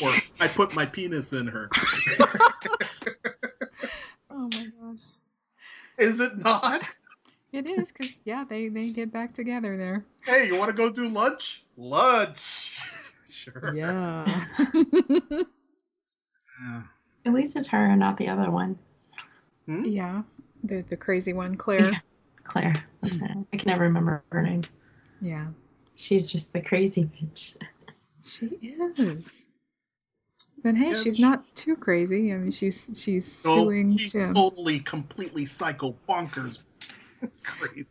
or 0.03 0.13
I 0.41 0.49
put 0.49 0.75
my 0.75 0.87
penis 0.87 1.33
in 1.33 1.47
her. 1.47 1.71
Oh 4.35 4.49
my 4.55 4.65
gosh. 4.81 5.03
Is 5.99 6.19
it 6.19 6.39
not? 6.39 6.83
It 7.53 7.67
is 7.67 7.93
because 7.93 8.17
yeah, 8.25 8.45
they 8.49 8.69
they 8.69 8.89
get 8.89 9.13
back 9.13 9.35
together 9.35 9.77
there. 9.77 10.07
Hey, 10.25 10.47
you 10.47 10.57
want 10.57 10.71
to 10.71 10.73
go 10.73 10.89
do 10.89 11.09
lunch? 11.09 11.43
Lunch. 11.77 12.39
Sure. 13.45 13.75
Yeah. 13.75 14.45
Yeah. 16.61 16.83
At 17.25 17.33
least 17.33 17.57
it's 17.57 17.67
her 17.69 17.87
and 17.87 17.99
not 17.99 18.19
the 18.19 18.29
other 18.29 18.51
one, 18.51 18.79
Hmm? 19.67 19.85
yeah. 19.85 20.23
The 20.65 20.83
the 20.89 20.97
crazy 20.97 21.33
one, 21.33 21.57
Claire. 21.57 21.91
Yeah. 21.93 21.99
Claire. 22.45 22.75
I 23.05 23.09
can 23.57 23.67
never 23.67 23.83
remember 23.85 24.23
her 24.33 24.43
name. 24.43 24.63
yeah. 25.21 25.49
She's 25.95 26.31
just 26.33 26.53
the 26.53 26.61
crazy 26.61 27.05
bitch. 27.05 27.57
She 28.25 28.47
is. 28.47 29.49
But 30.63 30.77
hey, 30.77 30.89
Yeah, 30.89 30.95
she's 30.95 31.17
she- 31.17 31.23
not 31.23 31.45
too 31.55 31.77
crazy. 31.77 32.33
I 32.33 32.37
mean, 32.37 32.51
she's 32.51 32.91
she's 32.95 33.45
No, 33.45 33.55
suing 33.65 33.93
he's 33.93 34.13
Jim. 34.13 34.35
totally, 34.35 34.81
completely 34.81 35.47
psycho 35.47 35.95
bonkers. 36.09 36.59
Crazy. 37.45 37.87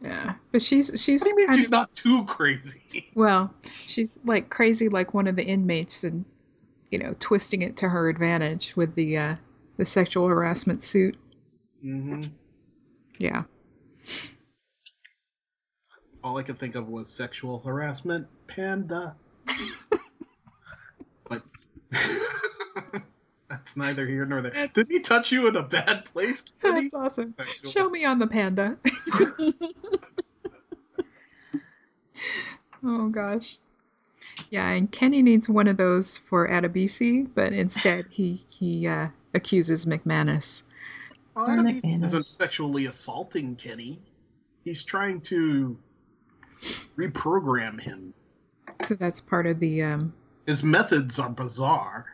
Yeah, 0.00 0.34
but 0.50 0.62
she's 0.62 0.90
she's 1.00 1.20
What 1.22 1.26
do 1.26 1.30
you 1.30 1.36
mean 1.36 1.46
kind 1.46 1.58
she's 1.60 1.66
of 1.66 1.70
not 1.70 1.90
too 1.96 2.24
crazy? 2.24 3.06
well, 3.14 3.54
she's 3.70 4.18
like 4.24 4.50
crazy, 4.50 4.88
like 4.88 5.14
one 5.14 5.26
of 5.28 5.36
the 5.36 5.44
inmates, 5.44 6.02
and 6.04 6.24
you 6.90 6.98
know, 6.98 7.12
twisting 7.20 7.62
it 7.62 7.76
to 7.78 7.88
her 7.88 8.08
advantage 8.08 8.74
with 8.76 8.94
the 8.96 9.16
uh, 9.16 9.36
the 9.82 9.86
sexual 9.86 10.28
harassment 10.28 10.84
suit. 10.84 11.16
Mm-hmm. 11.84 12.20
Yeah, 13.18 13.42
All 16.22 16.38
I 16.38 16.44
could 16.44 16.60
think 16.60 16.76
of 16.76 16.86
was 16.86 17.08
sexual 17.08 17.58
harassment, 17.58 18.28
panda. 18.46 19.16
but 21.28 21.42
that's 23.50 23.76
neither 23.76 24.06
here 24.06 24.24
nor 24.24 24.40
there. 24.40 24.52
That's- 24.52 24.70
Did 24.74 24.86
he 24.88 25.00
touch 25.00 25.32
you 25.32 25.48
in 25.48 25.56
a 25.56 25.62
bad 25.64 26.04
place? 26.12 26.36
Kitty? 26.62 26.82
that's 26.82 26.94
awesome. 26.94 27.34
Sexual- 27.36 27.70
Show 27.70 27.90
me 27.90 28.04
on 28.04 28.20
the 28.20 28.28
panda. 28.28 28.76
oh 32.84 33.08
gosh. 33.08 33.58
Yeah, 34.50 34.68
and 34.70 34.90
Kenny 34.92 35.22
needs 35.22 35.48
one 35.48 35.66
of 35.66 35.76
those 35.76 36.18
for 36.18 36.48
Adebisi, 36.48 37.28
but 37.34 37.52
instead 37.52 38.06
he 38.10 38.44
he 38.48 38.86
uh, 38.86 39.08
accuses 39.34 39.86
McManus. 39.86 40.62
Well, 41.34 41.46
Or 41.46 41.52
Adam 41.52 41.66
McManus. 41.66 42.08
isn't 42.08 42.26
sexually 42.26 42.86
assaulting 42.86 43.56
Kenny. 43.56 44.00
He's 44.64 44.82
trying 44.84 45.20
to 45.22 45.76
reprogram 46.96 47.80
him. 47.80 48.14
So 48.82 48.94
that's 48.94 49.20
part 49.20 49.46
of 49.46 49.58
the 49.60 49.82
um 49.82 50.12
His 50.46 50.62
methods 50.62 51.18
are 51.18 51.30
bizarre, 51.30 52.06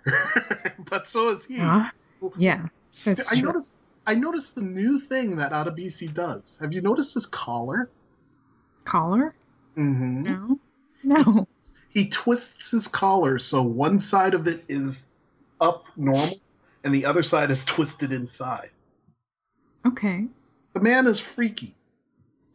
but 0.91 1.07
so 1.09 1.31
is 1.31 1.47
he. 1.47 1.57
yeah. 1.57 1.91
Yeah. 2.37 2.67
That's 3.05 3.33
I 3.33 3.37
true. 3.41 3.53
noticed. 3.53 3.71
I 4.07 4.15
noticed 4.15 4.55
the 4.55 4.63
new 4.63 5.01
thing 5.01 5.37
that 5.37 5.53
Adebisi 5.53 6.13
does. 6.13 6.43
Have 6.61 6.73
you 6.73 6.81
noticed 6.81 7.13
his 7.15 7.27
collar? 7.27 7.91
Collar? 8.85 9.35
Mm-hmm. 9.77 10.23
No. 10.23 10.59
No. 11.05 11.47
He 11.91 12.09
twists 12.11 12.71
his 12.71 12.87
collar 12.89 13.39
so 13.39 13.61
one 13.63 14.01
side 14.01 14.33
of 14.35 14.47
it 14.47 14.65
is 14.69 14.97
up 15.61 15.85
normal 15.97 16.39
and 16.89 16.95
the 16.95 17.05
other 17.05 17.23
side 17.23 17.51
is 17.51 17.59
twisted 17.77 18.13
inside. 18.13 18.71
Okay. 19.87 20.25
The 20.73 20.81
man 20.81 21.07
is 21.07 21.21
freaky. 21.35 21.75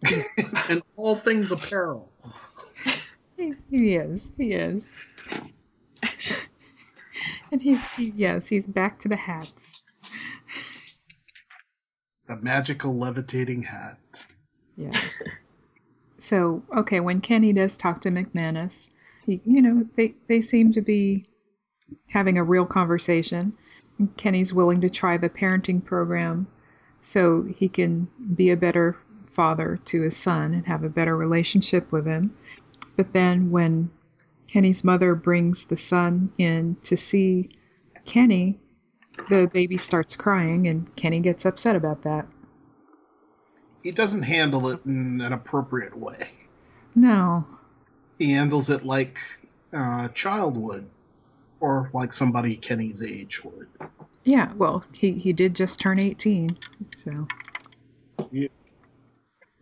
and 0.70 0.82
all 0.96 1.20
things 1.20 1.52
apparel. 1.52 2.10
He, 3.38 3.54
he 3.70 3.96
is. 3.96 4.32
He 4.36 4.54
is. 4.54 4.90
and 7.52 7.62
he's 7.62 7.80
he, 7.96 8.12
yes, 8.16 8.48
he's 8.48 8.66
back 8.66 9.00
to 9.02 9.08
the 9.08 9.16
hats. 9.16 9.86
The 12.28 12.36
magical 12.38 12.98
levitating 12.98 13.62
hat. 13.62 14.00
Yeah. 14.76 15.00
So, 16.18 16.64
okay, 16.76 17.00
when 17.00 17.22
Kenny 17.22 17.54
does 17.54 17.78
talk 17.78 18.02
to 18.02 18.10
McManus, 18.10 18.90
he, 19.28 19.42
you 19.46 19.62
know, 19.62 19.88
they, 19.96 20.16
they 20.28 20.42
seem 20.42 20.74
to 20.74 20.82
be 20.82 21.28
having 22.10 22.40
a 22.40 22.44
real 22.44 22.66
conversation. 22.66 23.54
Kenny's 24.18 24.54
willing 24.54 24.82
to 24.82 24.90
try 24.90 25.18
the 25.18 25.30
parenting 25.30 25.84
program 25.84 26.48
so 27.02 27.44
he 27.44 27.68
can 27.68 28.08
be 28.36 28.50
a 28.50 28.58
better 28.58 28.98
father 29.30 29.80
to 29.86 30.02
his 30.04 30.16
son 30.16 30.54
and 30.54 30.68
have 30.68 30.84
a 30.84 30.90
better 30.90 31.18
relationship 31.18 31.92
with 31.92 32.06
him. 32.06 32.36
But 32.96 33.14
then 33.14 33.52
when 33.52 33.90
Kenny's 34.48 34.84
mother 34.84 35.16
brings 35.16 35.66
the 35.66 35.78
son 35.78 36.32
in 36.38 36.78
to 36.84 36.96
see 36.96 37.50
Kenny, 38.06 38.60
the 39.30 39.50
baby 39.52 39.78
starts 39.78 40.16
crying 40.16 40.68
and 40.68 40.94
Kenny 40.96 41.20
gets 41.20 41.46
upset 41.46 41.76
about 41.76 42.04
that. 42.04 42.28
He 43.82 43.92
doesn't 43.92 44.24
handle 44.24 44.70
it 44.70 44.80
in 44.86 45.22
an 45.22 45.34
appropriate 45.34 45.98
way. 45.98 46.30
No. 46.96 47.46
He 48.18 48.32
handles 48.32 48.70
it 48.70 48.86
like 48.86 49.18
uh, 49.74 50.08
a 50.08 50.12
child 50.14 50.56
would, 50.56 50.90
or 51.64 51.90
like 51.94 52.14
somebody 52.14 52.58
Kenny's 52.58 53.02
age 53.02 53.40
would. 53.46 53.68
Yeah, 54.26 54.52
well, 54.58 54.84
he, 54.92 55.14
he 55.14 55.32
did 55.32 55.56
just 55.56 55.80
turn 55.80 55.98
18, 55.98 56.58
so 56.98 57.26
Yeah. 58.32 58.50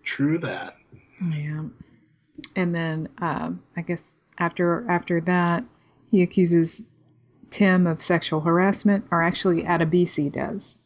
True 0.04 0.40
that. 0.40 0.78
yeah. 1.30 1.62
And 2.56 2.74
then 2.74 3.08
um, 3.20 3.62
I 3.78 3.82
guess 3.82 4.16
after 4.40 4.84
after 4.90 5.22
that, 5.22 5.64
he 6.10 6.24
accuses 6.24 6.86
Tim 7.52 7.86
of 7.86 8.02
sexual 8.02 8.42
harassment, 8.42 9.06
or 9.12 9.22
actually 9.22 9.62
Adebisi 9.62 10.32
does. 10.32 10.82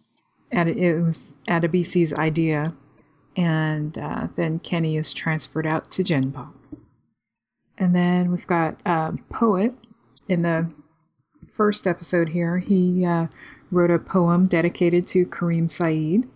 Ad, 0.52 0.68
it 0.68 1.00
was 1.00 1.34
Adebisi's 1.48 2.14
idea, 2.14 2.74
and 3.38 3.98
uh, 3.98 4.28
then 4.36 4.60
Kenny 4.60 4.98
is 4.98 5.14
transferred 5.14 5.66
out 5.66 5.90
to 5.92 6.04
Gen 6.04 6.34
Pop. 6.34 6.54
And 7.78 7.96
then 7.96 8.32
we've 8.32 8.48
got 8.48 8.78
um, 8.86 9.24
Poet 9.30 9.74
in 10.28 10.42
the 10.42 10.70
first 11.56 11.88
episode 11.88 12.28
here, 12.30 12.58
he 12.60 13.06
uh, 13.06 13.28
wrote 13.72 13.90
a 13.92 13.98
poem 14.00 14.46
dedicated 14.48 15.08
to 15.08 15.26
Kareem 15.26 15.72
Saeed. 15.72 16.28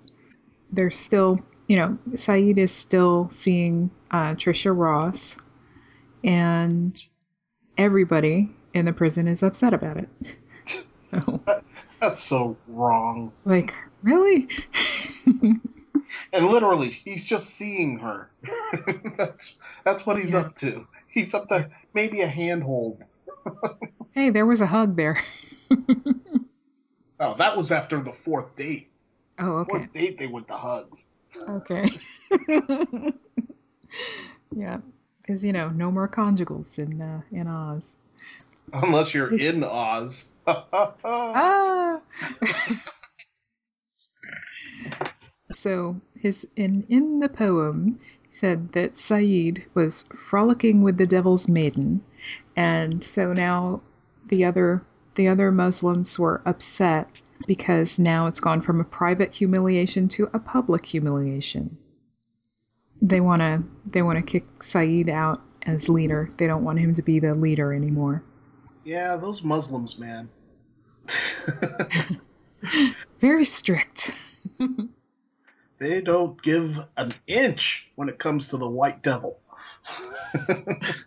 There's 0.72 0.98
still, 0.98 1.40
you 1.68 1.76
know, 1.78 1.98
Saeed 2.16 2.58
is 2.58 2.72
still 2.72 3.30
seeing 3.30 3.92
uh, 4.12 4.36
Trisha 4.36 4.76
Ross, 4.76 5.38
and 6.24 7.02
everybody 7.78 8.52
in 8.74 8.86
the 8.86 8.94
prison 8.94 9.28
is 9.28 9.44
upset 9.44 9.74
about 9.74 9.98
it. 9.98 10.10
so, 11.26 11.42
That's 12.00 12.22
so 12.30 12.56
wrong. 12.68 13.32
like, 13.46 13.74
really? 14.04 14.48
And 16.32 16.48
literally, 16.48 16.98
he's 17.04 17.26
just 17.26 17.46
seeing 17.58 18.00
her. 18.00 18.30
that's 19.18 19.50
that's 19.86 20.06
what 20.06 20.18
he's 20.18 20.32
Yeah. 20.32 20.40
up 20.40 20.58
to. 20.60 20.88
He's 21.08 21.34
up 21.34 21.48
to 21.50 21.70
maybe 21.94 22.22
a 22.22 22.28
handhold. 22.28 23.04
hey, 24.14 24.30
there 24.30 24.46
was 24.46 24.62
a 24.62 24.68
hug 24.68 24.96
there. 24.96 25.22
Oh, 27.20 27.36
that 27.38 27.58
was 27.58 27.72
after 27.72 28.02
the 28.02 28.14
fourth 28.24 28.56
date. 28.56 28.88
oh, 29.40 29.58
okay. 29.58 29.70
Fourth 29.72 29.94
date, 29.94 30.18
they 30.18 30.28
went 30.28 30.48
to 30.48 30.54
hugs. 30.56 30.98
Okay. 31.50 31.90
yeah, 34.56 34.78
because 35.22 35.44
you 35.44 35.52
know, 35.52 35.70
no 35.70 35.92
more 35.92 36.08
conjugals 36.08 36.80
in 36.80 37.02
uh, 37.02 37.22
in 37.32 37.48
Oz. 37.48 37.98
Unless 38.74 39.14
you're 39.14 39.30
This- 39.30 39.52
in 39.54 39.64
Oz. 39.64 40.24
Ah. 40.48 42.00
so 45.54 46.00
his 46.16 46.48
in 46.56 46.86
in 46.90 47.20
the 47.20 47.30
poem 47.30 48.00
he 48.30 48.36
said 48.36 48.72
that 48.74 48.98
Saeed 48.98 49.66
was 49.74 50.04
frolicking 50.16 50.82
with 50.82 50.98
the 50.98 51.06
devil's 51.06 51.48
maiden, 51.50 52.02
and 52.56 53.04
so 53.04 53.34
now 53.34 53.82
the 54.30 54.46
other 54.46 54.82
the 55.16 55.28
other 55.28 55.52
Muslims 55.52 56.18
were 56.18 56.42
upset 56.46 57.08
because 57.48 58.00
now 58.00 58.28
it's 58.28 58.40
gone 58.40 58.62
from 58.62 58.80
a 58.80 58.86
private 58.86 59.34
humiliation 59.34 60.08
to 60.10 60.30
a 60.34 60.40
public 60.40 60.86
humiliation. 60.86 61.78
They 63.02 63.20
want 63.22 63.42
to 63.42 63.64
they 63.86 64.02
want 64.02 64.18
to 64.18 64.24
kick 64.24 64.46
Saeed 64.64 65.10
out 65.10 65.42
as 65.64 65.90
leader. 65.90 66.30
They 66.38 66.48
don't 66.48 66.64
want 66.64 66.80
him 66.80 66.94
to 66.96 67.02
be 67.02 67.20
the 67.20 67.34
leader 67.34 67.74
anymore. 67.74 68.24
yeah, 68.86 69.16
those 69.18 69.42
Muslims, 69.44 69.98
man. 69.98 70.30
Very 73.20 73.46
strict. 73.46 74.12
they 75.80 76.02
don't 76.02 76.42
give 76.42 76.78
an 76.98 77.14
inch 77.28 77.86
when 77.96 78.10
it 78.10 78.20
comes 78.20 78.48
to 78.50 78.58
the 78.58 78.68
white 78.68 79.02
devil. 79.04 79.40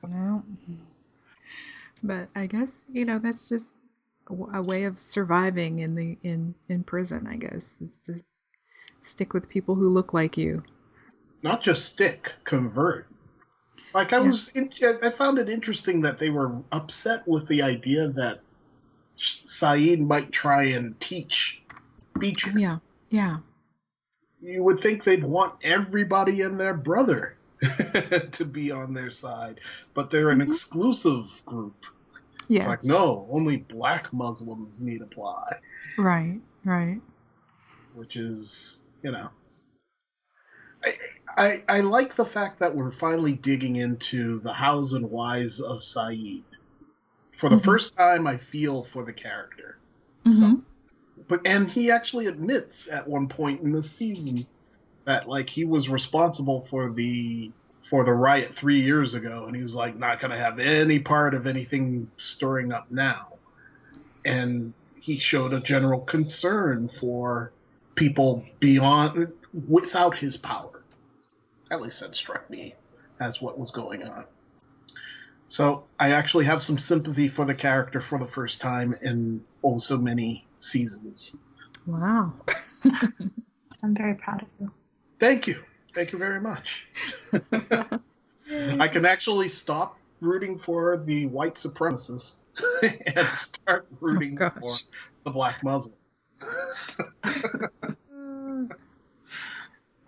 Well, 0.03 0.45
but 2.03 2.29
I 2.35 2.47
guess 2.47 2.87
you 2.93 3.05
know 3.05 3.19
that's 3.19 3.49
just 3.49 3.79
a 4.29 4.63
way 4.63 4.85
of 4.85 4.99
surviving 4.99 5.81
in 5.81 5.95
the 5.95 6.17
in 6.23 6.55
in 6.69 6.85
prison. 6.85 7.27
I 7.27 7.37
guess 7.37 7.81
is 7.81 7.99
to 8.07 8.21
stick 9.03 9.33
with 9.33 9.49
people 9.49 9.75
who 9.75 9.89
look 9.89 10.13
like 10.13 10.37
you. 10.37 10.63
Not 11.43 11.63
just 11.63 11.93
stick, 11.93 12.31
convert. 12.45 13.07
Like 13.95 14.13
I 14.13 14.21
Yeah. 14.21 14.31
was, 14.31 14.49
in, 14.55 14.71
I 15.03 15.11
found 15.19 15.39
it 15.39 15.49
interesting 15.49 16.01
that 16.03 16.19
they 16.19 16.31
were 16.31 16.53
upset 16.71 17.27
with 17.27 17.47
the 17.49 17.63
idea 17.63 18.09
that 18.11 18.41
Saeed 19.59 20.01
might 20.01 20.33
try 20.33 20.65
and 20.65 20.99
teach 21.01 21.61
Beatrice. 22.19 22.57
Yeah, 22.57 22.79
yeah, 23.11 23.39
You 24.41 24.63
would 24.65 24.81
think 24.81 25.05
they'd 25.05 25.25
want 25.25 25.55
everybody 25.63 26.41
and 26.41 26.59
their 26.59 26.75
brother 26.75 27.37
to 28.33 28.45
be 28.45 28.71
on 28.71 28.93
their 28.95 29.11
side, 29.11 29.61
but 29.95 30.11
they're 30.11 30.31
an 30.31 30.41
Mhm. 30.41 30.53
exclusive 30.55 31.25
group. 31.47 31.77
yes. 32.49 32.67
Like, 32.69 32.85
no, 32.85 33.29
only 33.31 33.59
black 33.59 34.13
Muslims 34.13 34.81
need 34.81 35.03
apply, 35.03 35.57
Right, 35.99 36.41
right. 36.65 37.01
which 37.95 38.17
is, 38.17 38.79
you 39.03 39.13
know. 39.13 39.31
I, 40.85 41.43
I, 41.43 41.63
I 41.69 41.81
like 41.81 42.17
the 42.17 42.25
fact 42.27 42.61
that 42.61 42.75
we're 42.75 42.93
finally 42.99 43.33
digging 43.35 43.77
into 43.77 44.41
the 44.41 44.53
hows 44.53 44.93
and 44.93 45.11
whys 45.11 45.61
of 45.61 45.83
Saeed. 45.83 46.45
For 47.41 47.49
the 47.49 47.57
Mhm. 47.57 47.65
first 47.65 47.97
time, 47.97 48.27
I 48.27 48.39
feel 48.51 48.85
for 48.93 49.05
the 49.05 49.13
character. 49.13 49.79
hmm 50.25 50.55
But 51.29 51.47
and 51.47 51.71
he 51.71 51.91
actually 51.91 52.27
admits 52.27 52.89
at 52.91 53.09
one 53.09 53.29
point 53.29 53.61
in 53.63 53.73
the 53.73 53.83
season 53.83 54.47
that 55.05 55.29
like 55.29 55.49
he 55.49 55.65
was 55.65 55.89
responsible 55.89 56.67
for 56.71 56.93
the 56.93 57.53
for 57.93 58.07
the 58.07 58.13
riot 58.13 58.53
three 58.59 58.81
years 58.81 59.13
ago, 59.13 59.45
and 59.47 59.55
he 59.55 59.61
was 59.61 59.75
like 59.75 59.95
not 59.99 60.19
gonna 60.19 60.39
have 60.39 60.59
any 60.59 60.99
part 60.99 61.35
of 61.35 61.47
anything 61.47 62.11
stirring 62.37 62.73
up 62.73 62.91
now. 62.91 63.35
And 64.25 64.73
he 64.99 65.19
showed 65.21 65.53
a 65.53 65.61
general 65.61 66.01
concern 66.01 66.89
for 66.99 67.53
people 67.95 68.47
beyond 68.61 69.29
without 69.69 70.17
his 70.17 70.39
power. 70.39 70.83
At 71.71 71.83
least 71.83 72.01
that 72.01 72.15
struck 72.15 72.49
me 72.49 72.75
as 73.21 73.37
what 73.43 73.59
was 73.59 73.71
going 73.71 74.03
on. 74.05 74.25
So 75.49 75.85
I 76.01 76.13
actually 76.13 76.47
have 76.47 76.63
some 76.63 76.79
sympathy 76.79 77.29
for 77.29 77.45
the 77.45 77.55
character 77.55 78.03
for 78.09 78.19
the 78.19 78.31
first 78.35 78.59
time 78.63 78.97
in 79.03 79.43
oh 79.63 79.81
so 79.81 79.99
many 79.99 80.47
seasons. 80.61 81.33
Wow. 81.87 82.33
I'm 83.83 83.95
very 83.95 84.15
proud 84.15 84.41
of 84.41 84.49
you. 84.59 84.73
Thank 85.21 85.47
you. 85.47 85.57
Thank 85.95 86.13
you 86.13 86.19
very 86.19 86.41
much. 86.41 86.67
I 88.81 88.89
can 88.89 89.05
actually 89.05 89.49
stop 89.49 89.97
rooting 90.21 90.61
for 90.65 91.03
the 91.07 91.27
white 91.27 91.57
supremacists 91.57 92.33
and 92.83 93.29
start 93.63 93.87
rooting 94.01 94.39
Oh, 94.41 94.51
for 94.61 94.77
the 95.25 95.31
black 95.31 95.63
Muslim. 95.63 95.95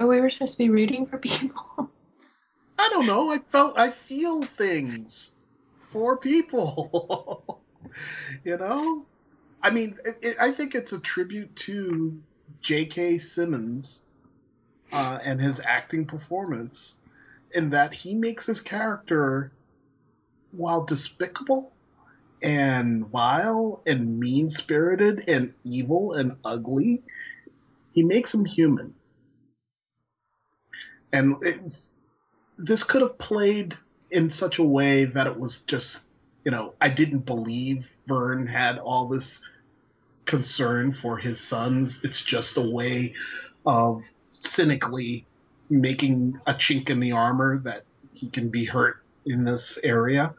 Oh, 0.00 0.08
we 0.08 0.20
were 0.20 0.30
supposed 0.30 0.52
to 0.54 0.58
be 0.58 0.70
rooting 0.70 1.06
for 1.06 1.18
people. 1.18 1.90
I 2.78 2.88
don't 2.90 3.06
know. 3.06 3.30
I 3.30 3.38
felt 3.52 3.78
I 3.78 3.92
feel 4.08 4.42
things 4.58 5.30
for 5.92 6.16
people. 6.18 7.62
you 8.44 8.56
know, 8.58 9.06
I 9.62 9.70
mean, 9.70 9.96
it, 10.04 10.18
it, 10.22 10.36
I 10.40 10.52
think 10.52 10.74
it's 10.74 10.92
a 10.92 10.98
tribute 11.00 11.54
to 11.66 12.20
J.K. 12.62 13.20
Simmons 13.20 14.00
uh, 14.94 15.18
and 15.24 15.40
his 15.40 15.60
acting 15.64 16.06
performance, 16.06 16.92
in 17.52 17.70
that 17.70 17.92
he 17.92 18.14
makes 18.14 18.46
his 18.46 18.60
character, 18.60 19.50
while 20.52 20.84
despicable 20.84 21.72
and 22.42 23.06
vile 23.08 23.82
and 23.86 24.20
mean 24.20 24.50
spirited 24.50 25.24
and 25.28 25.52
evil 25.64 26.12
and 26.12 26.36
ugly, 26.44 27.02
he 27.92 28.02
makes 28.02 28.32
him 28.32 28.44
human. 28.44 28.94
And 31.12 31.36
it, 31.42 31.60
this 32.58 32.84
could 32.88 33.02
have 33.02 33.18
played 33.18 33.74
in 34.10 34.32
such 34.32 34.58
a 34.58 34.64
way 34.64 35.06
that 35.06 35.26
it 35.26 35.38
was 35.38 35.58
just, 35.66 35.98
you 36.44 36.52
know, 36.52 36.74
I 36.80 36.88
didn't 36.88 37.26
believe 37.26 37.84
Vern 38.06 38.46
had 38.46 38.78
all 38.78 39.08
this 39.08 39.38
concern 40.26 40.96
for 41.00 41.18
his 41.18 41.38
sons. 41.48 41.98
It's 42.02 42.22
just 42.26 42.56
a 42.56 42.62
way 42.62 43.14
of 43.66 44.02
cynically 44.54 45.26
making 45.70 46.38
a 46.46 46.54
chink 46.54 46.90
in 46.90 47.00
the 47.00 47.12
armor 47.12 47.58
that 47.64 47.84
he 48.12 48.28
can 48.28 48.48
be 48.48 48.64
hurt 48.64 48.96
in 49.26 49.44
this 49.44 49.78
area. 49.82 50.34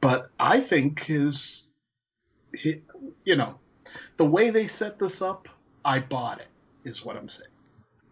But 0.00 0.30
I 0.38 0.60
think 0.68 1.00
his, 1.00 1.62
his 2.54 2.76
you 3.24 3.36
know, 3.36 3.54
the 4.18 4.24
way 4.24 4.50
they 4.50 4.68
set 4.68 4.98
this 4.98 5.20
up, 5.20 5.48
I 5.84 5.98
bought 6.00 6.40
it, 6.40 6.48
is 6.84 7.00
what 7.04 7.16
I'm 7.16 7.28
saying. 7.28 7.50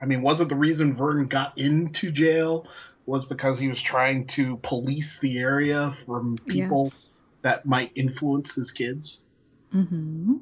I 0.01 0.07
mean, 0.07 0.23
wasn't 0.23 0.49
the 0.49 0.57
reason 0.57 0.97
Vern 0.97 1.27
got 1.29 1.57
into 1.57 2.11
jail 2.11 2.67
was 3.07 3.25
because 3.25 3.59
he 3.59 3.69
was 3.69 3.81
trying 3.87 4.29
to 4.37 4.59
police 4.63 5.09
the 5.23 5.39
area 5.39 5.97
from 6.05 6.37
people 6.47 6.85
Yes. 6.85 7.11
that 7.43 7.65
might 7.65 7.93
influence 7.95 8.53
his 8.55 8.71
kids? 8.71 9.19
Mm-hmm. 9.73 10.35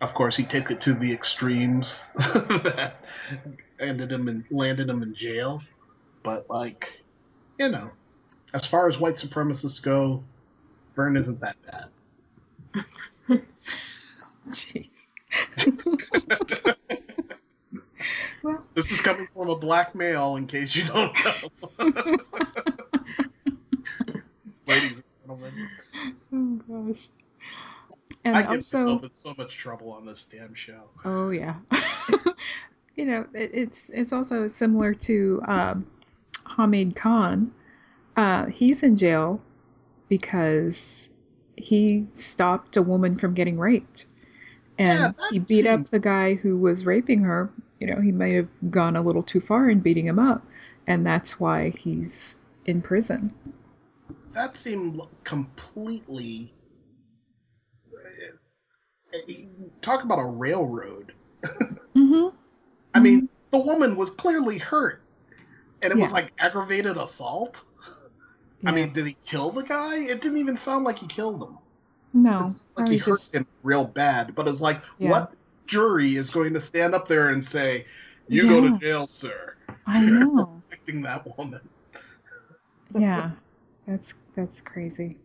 Of 0.00 0.14
course, 0.14 0.36
he 0.36 0.44
took 0.46 0.70
it 0.70 0.80
to 0.82 0.94
the 0.94 1.12
extremes 1.12 1.98
that 2.16 2.94
ended 3.78 4.10
him 4.10 4.28
and 4.28 4.44
landed 4.50 4.88
him 4.88 5.02
in 5.02 5.14
jail. 5.14 5.62
But 6.24 6.48
like, 6.48 6.86
you 7.58 7.68
know, 7.68 7.90
as 8.54 8.64
far 8.66 8.88
as 8.88 8.98
white 8.98 9.16
supremacists 9.16 9.82
go, 9.82 10.22
Vern 10.96 11.16
isn't 11.16 11.40
that 11.40 11.56
bad. 11.66 11.88
Jeez. 14.48 15.06
well, 18.42 18.64
This 18.74 18.90
is 18.90 19.00
coming 19.02 19.28
from 19.34 19.50
a 19.50 19.56
black 19.56 19.94
male, 19.94 20.36
in 20.36 20.46
case 20.46 20.74
you 20.74 20.84
don't 20.86 21.14
know. 21.24 21.50
Ladies 24.66 24.92
and 24.92 25.02
gentlemen, 25.22 25.68
oh 26.32 26.86
gosh. 26.86 27.08
And 28.30 28.38
I 28.38 28.42
get 28.42 28.50
also, 28.50 28.78
myself 28.78 29.02
in 29.02 29.10
so 29.24 29.34
much 29.36 29.58
trouble 29.58 29.90
on 29.90 30.06
this 30.06 30.24
damn 30.30 30.54
show. 30.54 30.82
Oh 31.04 31.30
yeah. 31.30 31.56
you 32.96 33.04
know, 33.04 33.26
it, 33.34 33.50
it's 33.52 33.90
it's 33.90 34.12
also 34.12 34.46
similar 34.46 34.94
to 34.94 35.42
um, 35.48 35.86
Hamid 36.46 36.94
Khan. 36.94 37.52
Uh, 38.16 38.46
he's 38.46 38.84
in 38.84 38.96
jail 38.96 39.42
because 40.08 41.10
he 41.56 42.06
stopped 42.12 42.76
a 42.76 42.82
woman 42.82 43.16
from 43.16 43.34
getting 43.34 43.58
raped. 43.58 44.06
And 44.78 45.00
Yeah, 45.18 45.28
he 45.32 45.40
beat 45.40 45.66
up 45.66 45.86
the 45.86 45.98
guy 45.98 46.34
who 46.34 46.56
was 46.56 46.86
raping 46.86 47.22
her. 47.22 47.50
You 47.80 47.88
know, 47.88 48.00
he 48.00 48.12
might 48.12 48.34
have 48.34 48.48
gone 48.70 48.94
a 48.94 49.02
little 49.02 49.24
too 49.24 49.40
far 49.40 49.68
in 49.68 49.80
beating 49.80 50.06
him 50.06 50.20
up. 50.20 50.46
And 50.86 51.04
that's 51.04 51.40
why 51.40 51.70
he's 51.70 52.36
in 52.64 52.80
prison. 52.80 53.34
That 54.34 54.54
seemed 54.62 55.00
completely. 55.24 56.52
Talk 59.82 60.04
about 60.04 60.18
a 60.18 60.24
railroad. 60.24 61.12
Mm-hmm. 61.96 62.36
I 62.94 63.00
mean, 63.00 63.28
the 63.50 63.58
woman 63.58 63.96
was 63.96 64.10
clearly 64.16 64.58
hurt, 64.58 65.02
and 65.82 65.92
it 65.92 65.98
was 65.98 66.12
like 66.12 66.30
aggravated 66.38 66.96
assault. 66.96 67.56
I 68.64 68.70
mean, 68.70 68.92
did 68.92 69.08
he 69.08 69.16
kill 69.28 69.50
the 69.50 69.62
guy? 69.64 69.96
It 69.96 70.22
didn't 70.22 70.38
even 70.38 70.56
sound 70.64 70.84
like 70.84 70.98
he 70.98 71.08
killed 71.08 71.42
him. 71.42 71.58
no. 72.14 72.54
Like 72.76 72.88
he 72.88 72.98
hurt 72.98 73.06
just, 73.06 73.34
him 73.34 73.44
real 73.64 73.84
bad. 73.84 74.36
But 74.36 74.46
it's 74.46 74.60
like, 74.60 74.80
Yeah. 74.98 75.10
what 75.10 75.32
jury 75.66 76.16
is 76.16 76.30
going 76.30 76.54
to 76.54 76.60
stand 76.60 76.94
up 76.94 77.08
there 77.08 77.30
and 77.30 77.44
say, 77.44 77.86
"You 78.28 78.46
go 78.46 78.60
to 78.60 78.78
jail, 78.78 79.08
sir"? 79.08 79.56
I 79.86 80.04
know. 80.04 80.62
Protecting 80.68 81.02
that 81.02 81.36
woman. 81.36 81.60
yeah. 82.94 83.32
That's 83.86 84.14
that's 84.36 84.60
crazy. 84.60 85.16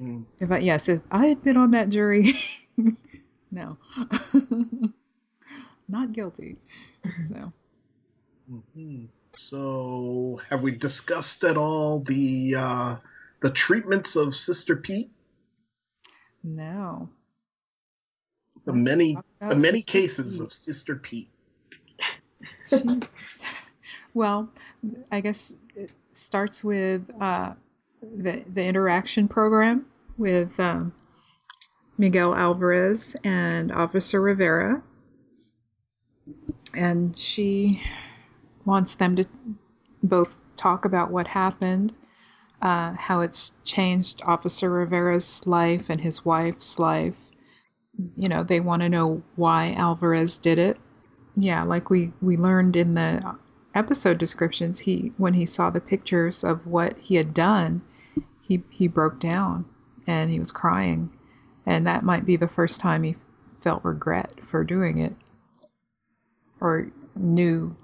Mm. 0.00 0.24
I 0.50 0.58
yes, 0.58 0.88
if 0.90 1.00
I 1.10 1.26
had 1.28 1.42
been 1.42 1.56
on 1.56 1.70
that 1.70 1.88
jury, 1.88 2.34
no, 3.54 3.78
not 5.88 6.12
guilty. 6.12 6.56
So 7.28 7.52
Mhm. 8.50 9.08
So, 9.50 10.38
have 10.50 10.60
we 10.62 10.72
discussed 10.72 11.42
at 11.44 11.56
all 11.56 12.04
the 12.06 12.54
uh, 12.56 12.96
the 13.42 13.50
treatments 13.50 14.16
of 14.16 14.34
Sister 14.34 14.76
Pete? 14.76 15.10
no. 16.42 17.08
The 18.66 18.72
Let's 18.72 18.84
many 18.84 19.18
the 19.40 19.54
many 19.56 19.78
Sister 19.78 19.92
cases 19.92 20.32
Pete. 20.32 20.40
of 20.40 20.52
Sister 20.52 20.96
Pete. 20.96 21.28
She's- 22.68 23.12
well, 24.14 24.50
I 25.10 25.20
guess 25.20 25.54
it 25.74 25.90
starts 26.12 26.62
with 26.62 27.10
uh, 27.20 27.54
the 28.02 28.44
the 28.52 28.64
interaction 28.64 29.26
program 29.28 29.86
with 30.18 30.58
um, 30.60 30.92
Miguel 31.96 32.34
Alvarez 32.34 33.16
and 33.22 33.70
Officer 33.72 34.20
Rivera, 34.20 34.82
and 36.74 37.16
she 37.16 37.82
wants 38.64 38.94
them 38.94 39.16
to 39.16 39.24
both 40.02 40.36
talk 40.56 40.84
about 40.84 41.10
what 41.10 41.28
happened, 41.28 41.92
uh, 42.62 42.94
how 42.94 43.20
it's 43.20 43.52
changed 43.64 44.22
Officer 44.24 44.70
Rivera's 44.70 45.46
life 45.46 45.88
and 45.88 46.00
his 46.00 46.24
wife's 46.24 46.78
life. 46.78 47.30
You 48.16 48.28
know, 48.28 48.42
they 48.42 48.60
want 48.60 48.82
to 48.82 48.88
know 48.88 49.22
why 49.36 49.72
Alvarez 49.76 50.38
did 50.38 50.58
it. 50.58 50.78
Yeah 51.36 51.64
like 51.64 51.90
we 51.90 52.12
we 52.22 52.36
learned 52.36 52.76
in 52.76 52.94
the 52.94 53.36
episode 53.74 54.18
descriptions 54.18 54.78
he 54.78 55.12
when 55.16 55.34
he 55.34 55.46
saw 55.46 55.68
the 55.70 55.80
pictures 55.80 56.44
of 56.44 56.66
what 56.66 56.96
he 56.98 57.16
had 57.16 57.34
done 57.34 57.82
he 58.40 58.62
he 58.70 58.86
broke 58.86 59.18
down 59.18 59.64
and 60.06 60.30
he 60.30 60.38
was 60.38 60.52
crying 60.52 61.10
and 61.66 61.86
that 61.86 62.02
might 62.04 62.26
be 62.26 62.36
the 62.36 62.48
first 62.48 62.80
time 62.80 63.02
he 63.02 63.16
felt 63.60 63.84
regret 63.84 64.32
for 64.42 64.64
doing 64.64 64.98
it 64.98 65.14
or 66.60 66.90
knew 67.16 67.76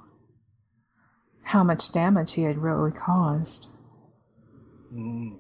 how 1.43 1.65
much 1.65 1.93
damage 1.93 2.35
he 2.35 2.43
had 2.43 2.59
really 2.59 2.93
caused 2.93 3.69
Mm. 4.95 5.37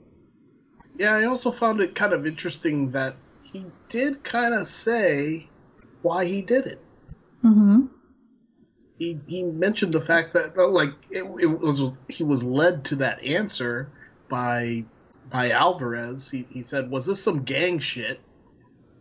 Yeah, 0.99 1.17
I 1.17 1.27
also 1.27 1.53
found 1.53 1.81
it 1.81 1.95
kind 1.95 2.13
of 2.13 2.27
interesting 2.27 2.93
that 2.93 3.17
he 3.43 3.67
did 3.91 4.23
kind 4.25 4.55
of 4.55 4.69
say 4.85 5.49
why 6.03 6.25
he 6.27 6.43
did 6.43 6.67
it. 6.67 6.81
mm-hmm 7.45 7.87
He 8.99 9.19
he 9.27 9.43
mentioned 9.43 9.93
the 9.93 10.05
fact 10.05 10.35
that 10.35 10.57
like 10.57 10.91
it, 11.11 11.25
it 11.41 11.47
was 11.47 11.93
he 12.09 12.23
was 12.23 12.43
led 12.43 12.85
to 12.87 12.97
that 12.97 13.23
answer 13.25 13.91
by 14.29 14.85
by 15.31 15.51
Alvarez. 15.51 16.29
He 16.31 16.47
he 16.51 16.65
said, 16.65 16.91
"Was 16.91 17.07
this 17.07 17.25
some 17.25 17.45
gang 17.45 17.81
shit?" 17.81 18.21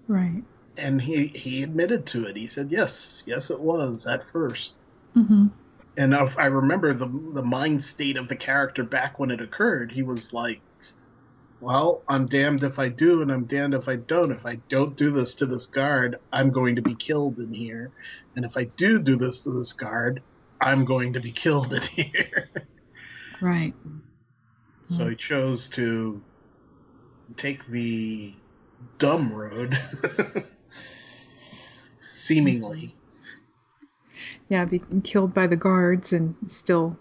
Right 0.10 0.43
And 0.78 1.02
he 1.02 1.28
he 1.36 1.63
admitted 1.63 2.08
to 2.08 2.26
it. 2.26 2.36
He 2.36 2.48
said, 2.48 2.72
"Yes, 2.72 3.24
yes, 3.26 3.50
it 3.50 3.60
was 3.62 4.06
at 4.08 4.22
first. 4.34 4.74
mm-hmm 5.15 5.48
And 5.98 6.13
if 6.13 6.38
I 6.38 6.48
remember 6.48 6.93
the 6.93 7.08
the 7.36 7.43
mind 7.43 7.84
state 7.84 8.17
of 8.17 8.28
the 8.30 8.36
character 8.36 8.84
back 8.84 9.19
when 9.19 9.32
it 9.32 9.41
occurred. 9.41 9.91
He 9.93 10.04
was 10.04 10.28
like, 10.34 10.62
"Well, 11.62 12.04
I'm 12.10 12.28
damned 12.28 12.63
if 12.63 12.80
I 12.80 12.89
do, 12.89 13.22
and 13.22 13.32
I'm 13.32 13.45
damned 13.45 13.74
if 13.76 13.88
I 13.88 13.98
don't. 13.98 14.32
If 14.32 14.45
I 14.45 14.56
don't 14.69 14.98
do 14.98 15.12
this 15.12 15.36
to 15.39 15.45
this 15.45 15.67
guard, 15.67 16.17
I'm 16.34 16.52
going 16.52 16.76
to 16.78 16.82
be 16.82 16.95
killed 16.95 17.39
in 17.39 17.54
here. 17.54 17.91
And 18.36 18.45
if 18.45 18.58
I 18.58 18.65
do 18.78 19.00
do 19.00 19.17
this 19.17 19.39
to 19.43 19.52
this 19.60 19.74
guard, 19.74 20.22
I'm 20.62 20.86
going 20.86 21.13
to 21.13 21.19
be 21.22 21.32
killed 21.34 21.74
in 21.74 21.82
here." 21.95 22.50
right 23.41 23.74
so 24.98 25.08
he 25.08 25.15
chose 25.15 25.69
to 25.76 26.22
take 27.38 27.60
the 27.67 28.34
dumb 28.97 29.33
road, 29.33 29.77
seemingly. 32.27 32.95
yeah 34.49 34.65
being 34.65 35.01
killed 35.03 35.33
by 35.33 35.47
the 35.47 35.55
guards 35.57 36.11
and 36.13 36.35
still 36.47 36.97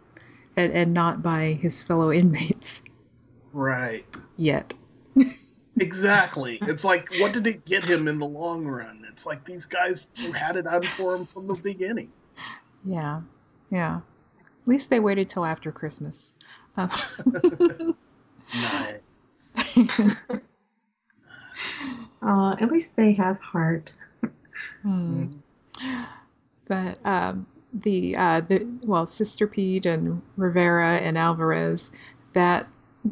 and, 0.57 0.73
and 0.73 0.95
not 0.95 1.23
by 1.23 1.53
his 1.61 1.83
fellow 1.83 2.11
inmates 2.13 2.83
Right. 3.53 4.05
yet 4.37 4.75
Exactly. 5.81 6.59
It's 6.63 6.83
like, 6.83 7.09
what 7.21 7.33
did 7.33 7.47
it 7.47 7.65
get 7.65 7.85
him 7.85 8.09
in 8.09 8.19
the 8.19 8.27
long 8.27 8.67
run? 8.67 9.07
It's 9.13 9.25
like 9.25 9.45
these 9.45 9.65
guys 9.65 10.07
who 10.17 10.33
had 10.33 10.57
it 10.57 10.67
out 10.67 10.85
for 10.85 11.15
him 11.15 11.25
from 11.27 11.47
the 11.47 11.55
beginning. 11.55 12.11
Yeah, 12.85 13.21
yeah. 13.71 14.01
At 14.41 14.67
least 14.69 14.91
they 14.91 14.99
waited 14.99 15.31
till 15.31 15.45
after 15.45 15.71
Christmas. 15.71 16.35
Uh, 16.77 16.89
Nice. 18.53 19.01
Uh, 22.23 22.57
at 22.61 22.71
least 22.71 22.97
they 22.97 23.13
have 23.13 23.39
heart. 23.41 23.93
hmm. 24.83 25.27
But 26.67 26.99
um, 27.07 27.47
the 27.73 28.17
uh, 28.17 28.41
the 28.41 28.67
well, 28.83 29.07
Sister 29.07 29.47
Pete 29.47 29.87
and 29.87 30.21
Rivera 30.37 30.97
and 30.97 31.17
Alvarez, 31.17 31.93
that 32.35 32.67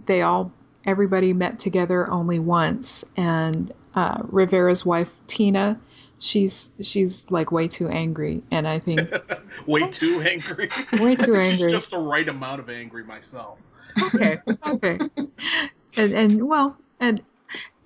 they 0.06 0.22
all 0.22 0.52
everybody 0.84 1.32
met 1.32 1.58
together 1.58 2.10
only 2.10 2.38
once, 2.38 3.04
and 3.16 3.72
uh, 3.94 4.18
Rivera's 4.24 4.84
wife 4.84 5.10
Tina, 5.26 5.78
she's 6.18 6.72
she's 6.80 7.30
like 7.30 7.52
way 7.52 7.68
too 7.68 7.88
angry, 7.88 8.42
and 8.50 8.66
I 8.66 8.78
think 8.78 9.10
Way 9.66 9.90
too 9.90 10.20
angry. 10.20 10.68
Way 11.00 11.16
too 11.16 11.34
angry. 11.36 11.72
Just 11.72 11.90
the 11.90 11.98
right 11.98 12.28
amount 12.28 12.60
of 12.60 12.70
angry 12.70 13.04
myself. 13.04 13.58
okay, 14.00 14.38
okay, 14.66 14.98
and 15.96 16.12
and 16.12 16.48
well, 16.48 16.76
and 17.00 17.22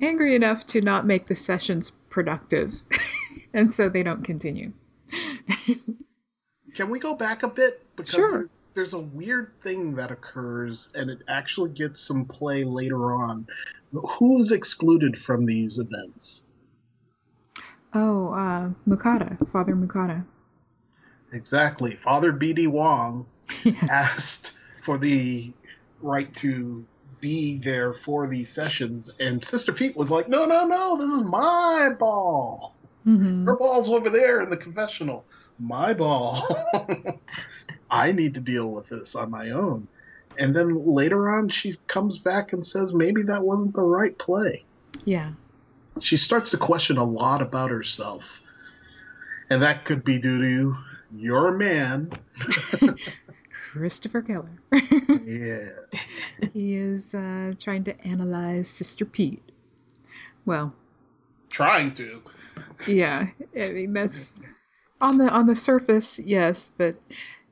angry 0.00 0.34
enough 0.34 0.66
to 0.68 0.80
not 0.80 1.06
make 1.06 1.26
the 1.26 1.34
sessions 1.34 1.92
productive, 2.10 2.74
and 3.54 3.72
so 3.72 3.88
they 3.88 4.02
don't 4.02 4.24
continue. 4.24 4.72
Can 6.76 6.88
we 6.88 6.98
go 6.98 7.14
back 7.14 7.42
a 7.42 7.48
bit? 7.48 7.84
Because 7.96 8.14
Sure. 8.14 8.48
there's 8.74 8.92
a 8.92 8.98
weird 8.98 9.52
thing 9.62 9.94
that 9.96 10.10
occurs, 10.10 10.88
and 10.94 11.10
it 11.10 11.18
actually 11.28 11.70
gets 11.70 12.06
some 12.06 12.24
play 12.24 12.64
later 12.64 13.12
on. 13.14 13.46
Who's 14.18 14.52
excluded 14.52 15.16
from 15.26 15.46
these 15.46 15.78
events? 15.78 16.42
Oh, 17.92 18.32
uh, 18.32 18.70
Mukada, 18.88 19.36
Father 19.50 19.74
Mukada. 19.74 20.24
Exactly. 21.32 21.98
Father 22.04 22.32
B.D. 22.32 22.68
Wong 22.68 23.26
yeah. 23.64 23.72
asked 23.90 24.52
for 24.84 24.96
the 24.98 25.52
right 26.00 26.32
to 26.34 26.84
be 27.20 27.60
there 27.62 27.94
for 28.04 28.28
these 28.28 28.54
sessions, 28.54 29.10
and 29.18 29.44
Sister 29.44 29.72
Pete 29.72 29.96
was 29.96 30.10
like, 30.10 30.28
"No, 30.28 30.44
no, 30.44 30.64
no! 30.64 30.96
This 30.96 31.08
is 31.08 31.24
my 31.24 31.90
ball. 31.98 32.76
hmm 33.04 33.44
Her 33.44 33.56
ball's 33.56 33.88
over 33.88 34.10
there 34.10 34.42
in 34.42 34.50
the 34.50 34.56
confessional. 34.56 35.26
My 35.58 35.92
ball. 35.92 36.46
I 37.90 38.12
need 38.12 38.34
to 38.34 38.40
deal 38.40 38.66
with 38.66 38.88
this 38.88 39.14
on 39.14 39.30
my 39.30 39.50
own." 39.50 39.88
And 40.38 40.54
then 40.54 40.86
later 40.86 41.30
on, 41.30 41.50
she 41.50 41.78
comes 41.88 42.18
back 42.18 42.52
and 42.52 42.66
says, 42.66 42.92
"Maybe 42.94 43.22
that 43.24 43.42
wasn't 43.42 43.74
the 43.74 43.82
right 43.82 44.18
play." 44.18 44.64
Yeah. 45.04 45.32
She 46.00 46.16
starts 46.16 46.50
to 46.52 46.56
question 46.56 46.96
a 46.96 47.04
lot 47.04 47.42
about 47.42 47.70
herself, 47.70 48.22
and 49.50 49.62
that 49.62 49.84
could 49.84 50.04
be 50.04 50.18
due 50.18 50.40
to 50.40 50.76
your 51.14 51.52
man. 51.56 52.10
Christopher 53.72 54.22
Keller. 54.22 54.50
yeah. 55.24 55.68
he 56.52 56.74
is 56.74 57.14
uh, 57.14 57.52
trying 57.58 57.84
to 57.84 58.00
analyze 58.06 58.68
Sister 58.68 59.04
Pete. 59.04 59.42
Well, 60.44 60.74
Trying 61.50 61.94
to. 61.96 62.22
yeah. 62.86 63.26
I 63.56 63.68
mean, 63.68 63.92
that's 63.92 64.34
on 65.00 65.18
the 65.18 65.28
on 65.30 65.46
the 65.46 65.54
surface, 65.54 66.18
yes, 66.18 66.70
but 66.76 66.96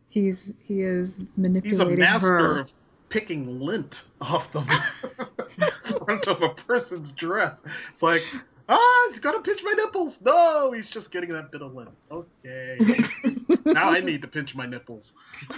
he's 0.08 0.54
he 0.62 0.82
is 0.82 1.24
manipulating 1.36 1.88
He's 1.88 1.96
a 1.96 2.00
master 2.00 2.26
her. 2.26 2.60
of 2.60 2.68
picking 3.10 3.60
lint 3.60 4.02
off 4.20 4.50
the 4.52 4.62
front 6.04 6.26
of 6.26 6.42
a 6.42 6.48
person's 6.66 7.10
dress. 7.12 7.56
It's 7.94 8.02
like, 8.02 8.22
ah, 8.68 9.08
he's 9.10 9.20
gonna 9.20 9.40
pinch 9.40 9.60
my 9.62 9.72
nipples. 9.72 10.14
No, 10.20 10.72
he's 10.72 10.90
just 10.90 11.10
getting 11.10 11.32
that 11.32 11.50
bit 11.50 11.62
of 11.62 11.74
lint. 11.74 11.90
Okay. 12.10 12.78
now 13.64 13.90
I 13.90 14.00
need 14.00 14.22
to 14.22 14.28
pinch 14.28 14.54
my 14.54 14.66
nipples. 14.66 15.12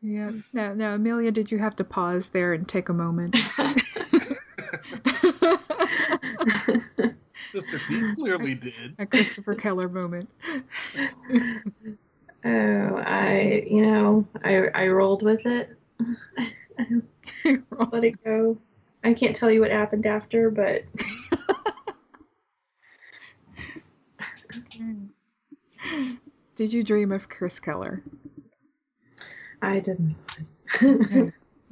yeah. 0.00 0.30
No, 0.52 0.74
no, 0.74 0.94
Amelia, 0.94 1.30
did 1.30 1.50
you 1.50 1.58
have 1.58 1.76
to 1.76 1.84
pause 1.84 2.30
there 2.30 2.52
and 2.54 2.66
take 2.68 2.88
a 2.88 2.94
moment? 2.94 3.36
Sister 7.52 7.80
P 7.88 8.14
clearly 8.16 8.54
did. 8.54 8.94
a 8.98 9.06
Christopher 9.06 9.54
Keller 9.54 9.88
moment. 9.88 10.28
oh, 12.44 13.02
I, 13.06 13.64
you 13.68 13.80
know, 13.82 14.26
I, 14.44 14.68
I 14.74 14.88
rolled 14.88 15.22
with 15.22 15.46
it. 15.46 15.78
Let 17.92 18.04
it 18.04 18.22
go. 18.24 18.58
I 19.04 19.14
can't 19.14 19.34
tell 19.36 19.50
you 19.50 19.60
what 19.60 19.70
happened 19.70 20.06
after, 20.06 20.50
but 20.50 20.84
Did 26.56 26.72
you 26.72 26.82
dream 26.82 27.12
of 27.12 27.28
Chris 27.28 27.60
Keller? 27.60 28.02
I 29.60 29.80
didn't. 29.80 30.16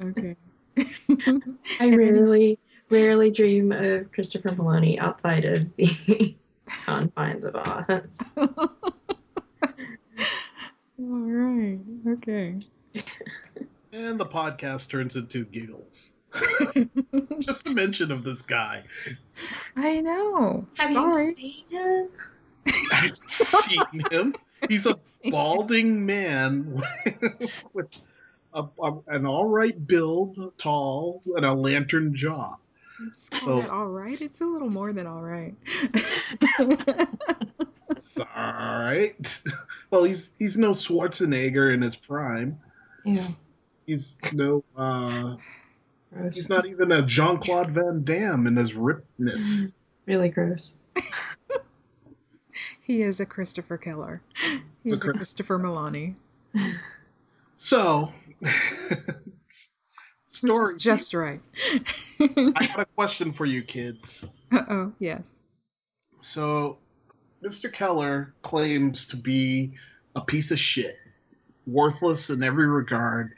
Okay. 0.03 0.37
I 1.81 1.89
rarely, 1.89 2.59
rarely 2.91 3.31
dream 3.31 3.73
of 3.73 4.13
Christopher 4.13 4.51
Meloni 4.51 4.99
outside 4.99 5.45
of 5.45 5.75
the 5.77 6.37
confines 6.67 7.45
of 7.45 7.57
Oz. 7.57 8.33
All 10.99 11.29
right. 11.31 11.79
Okay. 12.09 12.59
And 13.95 14.19
the 14.19 14.27
podcast 14.27 14.91
turns 14.91 15.15
into 15.15 15.45
giggles. 15.45 15.87
Just 17.43 17.65
a 17.65 17.71
mention 17.71 18.11
of 18.11 18.25
this 18.25 18.39
guy. 18.49 18.83
I 19.77 20.01
know. 20.01 20.67
Have 20.79 20.93
Sorry. 20.93 21.27
you 21.27 21.33
seen 21.33 21.65
him? 21.71 22.09
I've 22.93 23.13
seen 23.69 24.03
him. 24.11 24.35
He's 24.69 24.85
a 24.85 24.99
balding 25.31 26.05
man 26.05 26.83
with 27.73 28.03
a, 28.53 28.65
a, 28.83 28.99
an 29.07 29.27
all 29.27 29.47
right 29.47 29.87
build, 29.87 30.53
tall, 30.61 31.23
and 31.37 31.45
a 31.45 31.53
lantern 31.55 32.17
jaw. 32.17 32.57
You 32.99 33.11
just 33.13 33.31
call 33.31 33.47
So- 33.47 33.61
that 33.61 33.71
all 33.71 33.87
right? 33.91 34.21
It's 34.21 34.41
a 34.41 34.45
little 34.47 34.71
more 34.71 34.93
than 34.93 35.07
all 35.07 35.23
right. 35.23 35.55
all 38.19 38.27
right. 38.83 39.15
Well, 39.93 40.03
he's 40.03 40.27
he's 40.41 40.57
no 40.57 40.73
Schwarzenegger 40.75 41.73
in 41.73 41.81
his 41.83 41.95
prime. 41.95 42.59
Yeah. 43.05 43.29
He's 43.87 44.07
no. 44.33 44.65
uh 44.77 45.37
Gross. 46.13 46.37
He's 46.37 46.49
not 46.49 46.67
even 46.67 46.93
a 46.93 47.05
Jean 47.07 47.39
Claude 47.39 47.71
Van 47.71 48.05
Damme 48.05 48.47
in 48.47 48.57
his 48.57 48.73
rippedness. 48.73 49.73
Really 50.07 50.29
gross. 50.29 50.75
he 52.83 53.01
is 53.01 53.21
a 53.21 53.25
Christopher 53.25 53.79
Keller. 53.79 54.21
He 54.83 54.91
A 54.91 54.97
a 54.97 54.99
Christopher 54.99 55.59
Meloni. 55.59 56.17
So, 57.59 58.13
Which 58.41 58.53
story. 60.33 60.75
is 60.75 60.83
just 60.83 61.15
right. 61.15 61.41
I 62.21 62.67
got 62.67 62.81
a 62.81 62.85
question 62.95 63.33
for 63.33 63.47
you, 63.47 63.63
kids. 63.63 63.97
Uh 64.53 64.59
oh, 64.69 64.93
yes. 64.99 65.43
So, 66.35 66.77
Mr. 67.43 67.73
Keller 67.73 68.35
claims 68.43 69.07
to 69.11 69.17
be 69.17 69.73
a 70.15 70.21
piece 70.21 70.51
of 70.51 70.59
shit, 70.59 70.97
worthless 71.67 72.29
in 72.29 72.43
every 72.43 72.67
regard, 72.67 73.33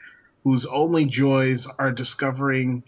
whose 0.47 0.65
only 0.73 1.05
joys 1.05 1.67
are 1.77 1.91
discovering 1.91 2.85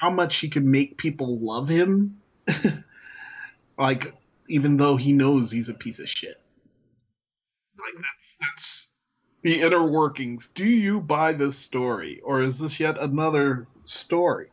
how 0.00 0.08
much 0.08 0.36
he 0.40 0.48
can 0.48 0.70
make 0.70 0.96
people 0.96 1.38
love 1.38 1.68
him. 1.68 2.16
like, 3.78 4.14
even 4.48 4.78
though 4.78 4.96
he 4.96 5.12
knows 5.12 5.52
he's 5.52 5.68
a 5.68 5.74
piece 5.74 5.98
of 5.98 6.06
shit. 6.08 6.40
Like, 7.78 7.92
that's, 7.96 8.06
that's 8.40 8.86
the 9.42 9.60
inner 9.60 9.86
workings. 9.86 10.48
Do 10.54 10.64
you 10.64 11.00
buy 11.00 11.34
this 11.34 11.62
story, 11.66 12.22
or 12.24 12.42
is 12.42 12.58
this 12.58 12.80
yet 12.80 12.94
another 12.98 13.66
story? 13.84 14.48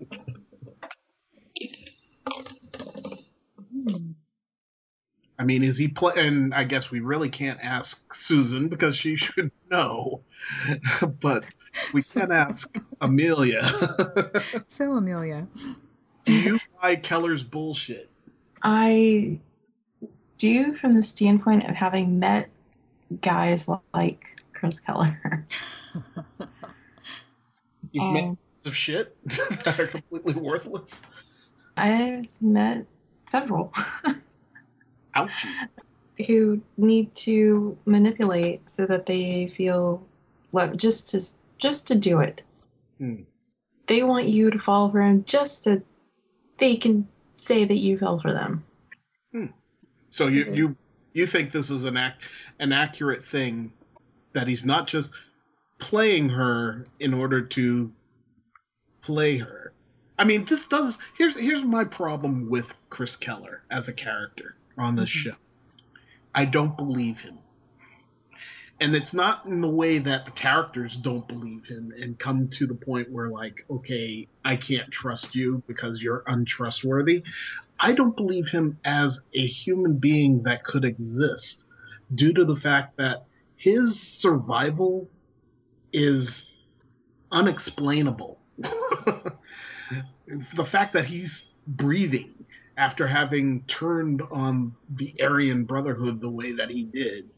I 5.39 5.45
mean, 5.45 5.63
is 5.63 5.77
he 5.77 5.87
play? 5.87 6.15
And 6.17 6.53
I 6.53 6.65
guess 6.65 6.91
we 6.91 6.99
really 6.99 7.29
can't 7.29 7.59
ask 7.63 7.95
Susan 8.25 8.67
because 8.67 8.97
she 8.97 9.15
should 9.15 9.51
know, 9.71 10.23
but 11.21 11.45
we 11.93 12.03
can 12.03 12.31
ask 12.31 12.67
Amelia. 13.01 13.71
So, 14.67 14.93
Amelia. 14.93 15.47
Do 16.25 16.33
you 16.33 16.59
buy 16.81 16.95
Keller's 16.95 17.43
bullshit? 17.43 18.09
I 18.61 19.39
do 20.37 20.75
from 20.77 20.91
the 20.91 21.03
standpoint 21.03 21.67
of 21.69 21.75
having 21.75 22.19
met 22.19 22.49
guys 23.21 23.67
like 23.93 24.41
Chris 24.53 24.79
Keller. 24.79 25.45
You've 27.91 28.13
met 28.13 28.23
Um, 28.23 28.37
pieces 28.63 28.65
of 28.65 28.75
shit 28.75 29.17
that 29.65 29.79
are 29.79 29.87
completely 29.87 30.33
worthless. 30.33 30.83
I've 31.77 32.25
met 32.41 32.85
several 33.25 33.73
Ouchie. 35.15 35.67
who 36.27 36.61
need 36.77 37.13
to 37.15 37.77
manipulate 37.85 38.69
so 38.69 38.85
that 38.85 39.05
they 39.05 39.47
feel 39.55 40.05
love 40.51 40.75
just 40.77 41.09
to 41.11 41.21
just 41.59 41.87
to 41.87 41.95
do 41.95 42.19
it. 42.19 42.43
Hmm. 42.97 43.21
They 43.87 44.03
want 44.03 44.27
you 44.27 44.51
to 44.51 44.59
fall 44.59 44.91
for 44.91 45.01
him 45.01 45.23
just 45.25 45.63
so 45.63 45.81
they 46.59 46.75
can 46.75 47.07
say 47.33 47.65
that 47.65 47.77
you 47.77 47.97
fell 47.97 48.19
for 48.19 48.33
them. 48.33 48.63
So 50.11 50.27
you 50.27 50.45
you 50.53 50.75
you 51.13 51.27
think 51.27 51.53
this 51.53 51.69
is 51.69 51.83
an 51.83 51.95
act 51.95 52.21
an 52.59 52.71
accurate 52.71 53.21
thing 53.31 53.71
that 54.33 54.47
he's 54.47 54.63
not 54.63 54.87
just 54.87 55.09
playing 55.79 56.29
her 56.29 56.87
in 56.99 57.13
order 57.13 57.41
to 57.41 57.91
play 59.03 59.37
her. 59.37 59.71
I 60.17 60.25
mean, 60.25 60.45
this 60.49 60.59
does 60.69 60.95
here's 61.17 61.35
here's 61.35 61.63
my 61.63 61.83
problem 61.83 62.49
with 62.49 62.65
Chris 62.89 63.15
Keller 63.17 63.61
as 63.71 63.87
a 63.87 63.93
character 63.93 64.55
on 64.77 64.95
this 64.95 65.09
Mhm. 65.09 65.23
show. 65.23 65.35
I 66.33 66.45
don't 66.45 66.75
believe 66.75 67.17
him. 67.17 67.37
And 68.81 68.95
it's 68.95 69.13
not 69.13 69.45
in 69.45 69.59
the 69.59 69.67
way 69.67 69.99
that 69.99 70.25
the 70.25 70.31
characters 70.31 70.97
don't 71.01 71.27
believe 71.27 71.65
him 71.65 71.91
and 71.99 72.17
come 72.17 72.49
to 72.59 72.65
the 72.65 72.75
point 72.75 73.11
where 73.11 73.29
like, 73.29 73.55
okay, 73.69 74.27
I 74.45 74.55
can't 74.55 74.89
trust 74.91 75.35
you 75.35 75.61
because 75.67 75.99
you're 76.01 76.23
untrustworthy. 76.25 77.23
I 77.79 77.93
don't 77.93 78.15
believe 78.15 78.47
him 78.47 78.77
as 78.85 79.17
a 79.35 79.45
human 79.45 79.97
being 79.97 80.43
that 80.43 80.63
could 80.63 80.85
exist 80.85 81.63
due 82.13 82.33
to 82.33 82.45
the 82.45 82.55
fact 82.55 82.97
that 82.97 83.25
his 83.57 83.99
survival 84.19 85.09
is 85.91 86.45
unexplainable. 87.31 88.39
the 88.57 89.33
fact 90.71 90.93
that 90.93 91.05
he's 91.05 91.31
breathing 91.67 92.33
after 92.77 93.07
having 93.07 93.63
turned 93.79 94.21
on 94.31 94.73
the 94.89 95.13
Aryan 95.21 95.65
Brotherhood 95.65 96.21
the 96.21 96.29
way 96.29 96.53
that 96.55 96.69
he 96.69 96.83
did, 96.83 97.29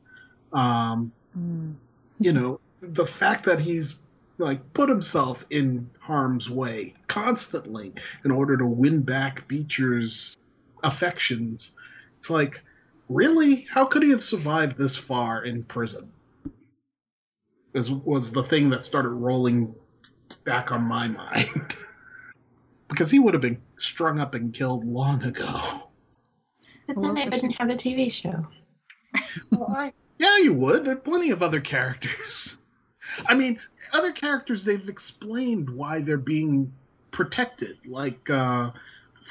um, 0.54 1.12
Mm. 1.38 1.76
you 2.20 2.34
know, 2.34 2.60
the 2.82 3.08
fact 3.20 3.46
that 3.46 3.60
he's 3.60 3.94
like 4.38 4.74
put 4.74 4.90
himself 4.90 5.38
in 5.50 5.90
harm's 6.00 6.50
way 6.50 6.96
constantly 7.08 7.94
in 8.26 8.32
order 8.32 8.58
to 8.58 8.66
win 8.66 9.02
back 9.02 9.48
Beecher's 9.48 10.36
affections. 10.84 11.70
It's 12.20 12.30
like, 12.30 12.56
really? 13.08 13.68
How 13.74 13.86
could 13.86 14.04
he 14.04 14.10
have 14.12 14.24
survived 14.24 14.78
this 14.78 15.00
far 15.08 15.46
in 15.46 15.64
prison? 15.64 16.12
This 17.74 17.88
was 17.90 18.32
the 18.34 18.44
thing 18.44 18.70
that 18.72 18.84
started 18.84 19.10
rolling 19.10 19.74
back 20.44 20.72
on 20.72 20.84
my 20.84 21.08
mind. 21.08 21.76
because 22.92 23.10
he 23.10 23.20
would 23.20 23.34
have 23.34 23.42
been 23.42 23.62
strung 23.80 24.20
up 24.20 24.34
and 24.34 24.54
killed 24.54 24.86
long 24.86 25.24
ago. 25.24 25.84
But 26.88 26.98
Well, 26.98 27.14
then 27.14 27.16
they 27.16 27.24
if 27.24 27.32
wouldn't 27.32 27.56
have 27.56 27.70
a 27.70 27.76
TV 27.76 28.12
show. 28.12 28.48
Yeah, 30.22 30.38
you 30.38 30.54
would. 30.54 30.86
There 30.86 30.94
are 30.94 30.98
plenty 30.98 31.32
of 31.32 31.42
other 31.42 31.60
characters. 31.60 32.56
I 33.28 33.34
mean, 33.34 33.60
other 33.92 34.12
characters 34.12 34.62
they've 34.64 34.88
explained 34.88 35.68
why 35.68 36.02
they're 36.02 36.18
being 36.18 36.72
protected. 37.12 37.78
Like, 37.88 38.30
uh, 38.30 38.70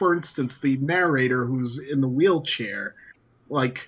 for 0.00 0.16
instance, 0.16 0.53
the 0.61 0.79
narrator 0.79 1.46
who's 1.46 1.81
in 1.88 2.00
the 2.00 2.09
wheelchair. 2.09 2.96
Like, 3.48 3.79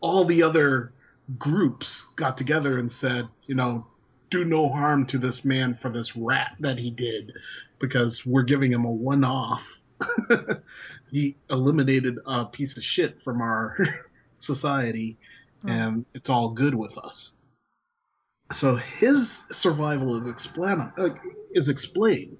all 0.00 0.26
the 0.26 0.42
other 0.42 0.92
groups 1.38 2.02
got 2.16 2.36
together 2.36 2.80
and 2.80 2.90
said, 2.90 3.28
you 3.46 3.54
know, 3.54 3.86
do 4.32 4.44
no 4.44 4.68
harm 4.68 5.06
to 5.06 5.18
this 5.18 5.42
man 5.44 5.78
for 5.80 5.92
this 5.92 6.10
rat 6.16 6.56
that 6.58 6.78
he 6.78 6.90
did, 6.90 7.32
because 7.80 8.22
we're 8.26 8.42
giving 8.42 8.72
him 8.72 8.84
a 8.84 8.90
one-off. 8.90 9.62
he 11.12 11.36
eliminated 11.48 12.18
a 12.26 12.46
piece 12.46 12.76
of 12.76 12.82
shit 12.82 13.18
from 13.22 13.40
our 13.40 13.76
society 14.40 15.16
And 15.66 16.04
it's 16.14 16.28
all 16.28 16.50
good 16.50 16.74
with 16.74 16.96
us. 16.98 17.30
So 18.54 18.76
his 18.98 19.28
survival 19.60 20.18
is 20.18 20.26
explan- 20.26 20.92
uh, 20.98 21.14
is 21.52 21.68
explained. 21.68 22.36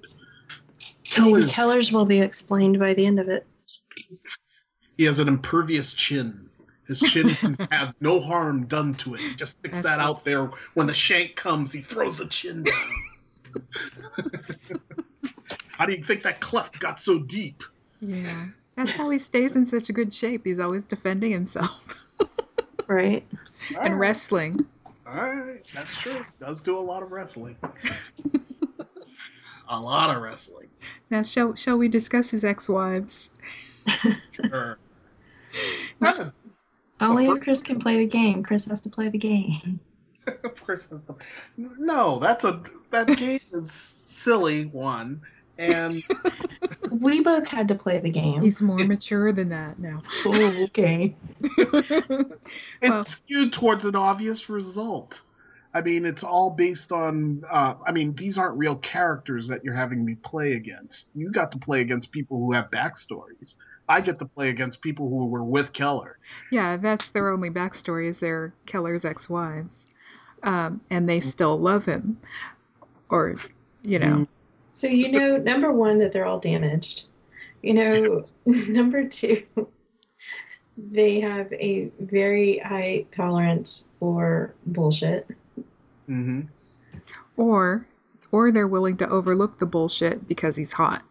I 1.16 1.20
mean, 1.20 1.30
Keller's, 1.32 1.52
Keller's 1.52 1.92
will 1.92 2.04
be 2.06 2.20
explained 2.20 2.78
by 2.78 2.94
the 2.94 3.04
end 3.06 3.20
of 3.20 3.28
it. 3.28 3.46
he 4.96 5.04
has 5.04 5.18
an 5.18 5.28
impervious 5.28 5.92
chin. 5.92 6.48
His 6.88 6.98
chin 7.00 7.34
can 7.36 7.56
have 7.70 7.94
no 8.00 8.20
harm 8.20 8.66
done 8.66 8.94
to 9.04 9.14
it. 9.14 9.20
He 9.20 9.34
just 9.36 9.52
sticks 9.58 9.74
that 9.74 9.86
Excellent. 9.86 10.00
out 10.00 10.24
there. 10.24 10.50
When 10.74 10.86
the 10.88 10.94
shank 10.94 11.36
comes, 11.36 11.72
he 11.72 11.82
throws 11.82 12.18
the 12.18 12.26
chin 12.26 12.64
down. 12.64 12.74
How 15.70 15.86
do 15.86 15.92
you 15.92 16.04
think 16.04 16.22
that 16.22 16.40
cleft 16.40 16.78
got 16.80 17.00
so 17.00 17.18
deep? 17.20 17.62
Yeah. 18.00 18.46
That's 18.76 18.92
how 18.92 19.10
he 19.10 19.18
stays 19.18 19.56
in 19.56 19.66
such 19.66 19.88
a 19.90 19.92
good 19.92 20.12
shape. 20.14 20.42
He's 20.44 20.58
always 20.60 20.84
defending 20.84 21.32
himself 21.32 21.99
Right. 22.90 23.24
and 23.80 24.00
wrestling. 24.00 24.66
All 25.06 25.14
right, 25.14 25.64
that's 25.72 25.90
true. 25.98 26.26
Does 26.40 26.60
do 26.60 26.76
a 26.76 26.80
lot 26.80 27.04
of 27.04 27.12
wrestling. 27.12 27.56
a 29.68 29.80
lot 29.80 30.14
of 30.14 30.20
wrestling. 30.20 30.66
Now, 31.08 31.22
shall 31.22 31.54
shall 31.54 31.78
we 31.78 31.88
discuss 31.88 32.32
his 32.32 32.44
ex-wives? 32.44 33.30
Sure. 34.32 34.76
Nothing. 36.00 36.32
Only 37.00 37.26
if 37.26 37.40
Chris 37.42 37.62
can 37.62 37.78
play 37.78 37.98
the 37.98 38.06
game. 38.06 38.42
Chris 38.42 38.66
has 38.66 38.80
to 38.82 38.90
play 38.90 39.08
the 39.08 39.18
game. 39.18 39.78
of 40.26 40.56
course. 40.66 40.80
that's 40.90 41.02
No, 41.56 42.18
that's 42.18 42.44
a 42.44 42.60
that 42.90 43.06
game 43.06 43.40
is 43.52 43.70
silly 44.24 44.66
one, 44.66 45.22
and 45.60 46.02
We 46.90 47.20
both 47.20 47.46
had 47.46 47.68
to 47.68 47.74
play 47.76 47.98
the 48.00 48.10
game. 48.10 48.40
He's 48.42 48.60
more 48.60 48.78
mature 48.84 49.32
than 49.32 49.48
that 49.50 49.78
now. 49.78 50.02
oh, 50.26 50.64
okay. 50.64 51.14
it's 51.56 52.40
Well- 52.82 53.04
skewed 53.04 53.52
towards 53.52 53.84
an 53.84 53.94
obvious 53.94 54.48
result. 54.48 55.14
I 55.72 55.82
mean, 55.82 56.04
it's 56.04 56.24
all 56.24 56.50
based 56.50 56.90
on. 56.90 57.44
Uh, 57.48 57.74
I 57.86 57.92
mean, 57.92 58.12
these 58.16 58.36
aren't 58.36 58.58
real 58.58 58.74
characters 58.76 59.46
that 59.46 59.62
you're 59.64 59.76
having 59.76 60.04
me 60.04 60.16
play 60.16 60.54
against. 60.54 61.04
You 61.14 61.30
got 61.30 61.52
to 61.52 61.58
play 61.58 61.80
against 61.80 62.10
people 62.10 62.38
who 62.38 62.52
have 62.52 62.72
backstories. 62.72 63.54
I 63.88 64.00
get 64.00 64.18
to 64.18 64.24
play 64.24 64.48
against 64.48 64.80
people 64.80 65.08
who 65.08 65.26
were 65.26 65.44
with 65.44 65.72
Keller. 65.72 66.18
yeah, 66.50 66.76
that's 66.76 67.10
their 67.10 67.30
only 67.30 67.50
backstory 67.50 68.08
is 68.08 68.18
they're 68.18 68.52
Keller's 68.66 69.04
ex-wives, 69.04 69.86
um, 70.42 70.80
and 70.90 71.08
they 71.08 71.20
still 71.20 71.56
love 71.56 71.84
him, 71.84 72.18
or 73.08 73.36
you 73.82 74.00
know, 74.00 74.26
So 74.72 74.86
you 74.86 75.10
know, 75.10 75.36
number 75.36 75.72
one, 75.72 75.98
that 75.98 76.12
they're 76.12 76.26
all 76.26 76.38
damaged. 76.38 77.04
You 77.62 77.74
know, 77.74 78.24
number 78.46 79.06
two, 79.06 79.42
they 80.76 81.20
have 81.20 81.52
a 81.52 81.90
very 82.00 82.58
high 82.58 83.06
tolerance 83.10 83.84
for 83.98 84.54
bullshit. 84.66 85.28
Mm-hmm. 86.08 86.40
or 87.36 87.86
or 88.32 88.50
they're 88.50 88.66
willing 88.66 88.96
to 88.96 89.08
overlook 89.08 89.58
the 89.58 89.66
bullshit 89.66 90.26
because 90.26 90.56
he's 90.56 90.72
hot. 90.72 91.04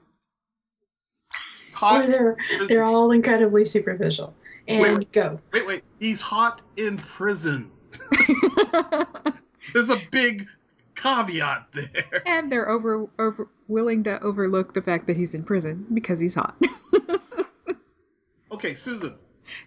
Hot. 1.74 2.04
Or 2.04 2.08
they're 2.08 2.38
they're 2.68 2.84
all 2.84 3.12
incredibly 3.12 3.66
superficial. 3.66 4.34
And 4.68 4.98
Wait. 5.00 5.12
go. 5.14 5.40
Wait, 5.54 5.66
wait. 5.66 5.84
He's 6.00 6.20
hot 6.22 6.62
in 6.78 6.98
prison. 6.98 7.72
There's 9.74 9.90
a 9.90 9.98
big 10.12 10.48
caveat 11.02 11.68
there. 11.74 12.24
and 12.26 12.52
they're 12.52 12.70
over 12.70 13.08
over 13.18 13.48
willing 13.68 14.04
to 14.04 14.22
overlook 14.22 14.74
the 14.74 14.82
fact 14.82 15.08
that 15.08 15.16
he's 15.18 15.34
in 15.34 15.44
prison 15.44 15.86
because 15.94 16.20
he's 16.20 16.36
hot. 16.36 16.56
Okay, 18.52 18.76
Susan. 18.84 19.16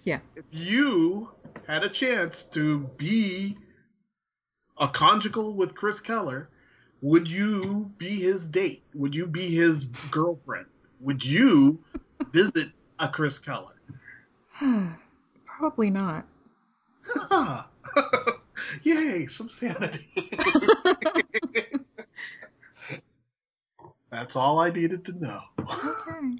Yeah. 0.04 0.18
If 0.36 0.44
you 0.50 1.30
had 1.66 1.82
a 1.82 1.88
chance 1.88 2.34
to 2.52 2.80
be 2.98 3.56
a 4.78 4.88
conjugal 4.88 5.54
with 5.54 5.74
Chris 5.74 5.98
Keller, 6.00 6.50
would 7.00 7.26
you 7.26 7.90
be 7.96 8.20
his 8.20 8.42
date? 8.48 8.82
Would 8.94 9.14
you 9.14 9.26
be 9.26 9.56
his 9.56 9.84
girlfriend? 10.10 10.66
Would 11.00 11.22
you 11.22 11.78
visit 12.34 12.68
a 12.98 13.08
Chris 13.08 13.38
Keller? 13.38 13.72
Probably 15.46 15.90
not. 15.90 16.26
Yay, 18.82 19.26
some 19.28 19.48
sanity. 19.58 20.06
That's 24.10 24.36
all 24.36 24.60
I 24.60 24.68
needed 24.70 25.04
to 25.06 25.12
know. 25.12 25.40
Okay. 25.58 26.36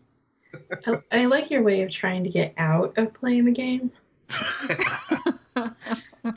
I, 0.86 0.98
I 1.22 1.24
like 1.24 1.50
your 1.50 1.62
way 1.62 1.80
of 1.82 1.90
trying 1.90 2.22
to 2.24 2.30
get 2.30 2.52
out 2.58 2.92
of 2.98 3.14
playing 3.14 3.46
the 3.46 3.52
game. 3.52 3.90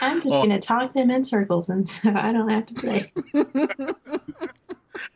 I'm 0.00 0.20
just 0.20 0.30
Well- 0.30 0.42
gonna 0.42 0.60
talk 0.60 0.92
them 0.92 1.10
in 1.10 1.24
circles 1.24 1.70
and 1.70 1.88
so 1.88 2.10
I 2.10 2.32
don't 2.32 2.48
have 2.48 2.66
to 2.66 2.74
play. 2.74 3.12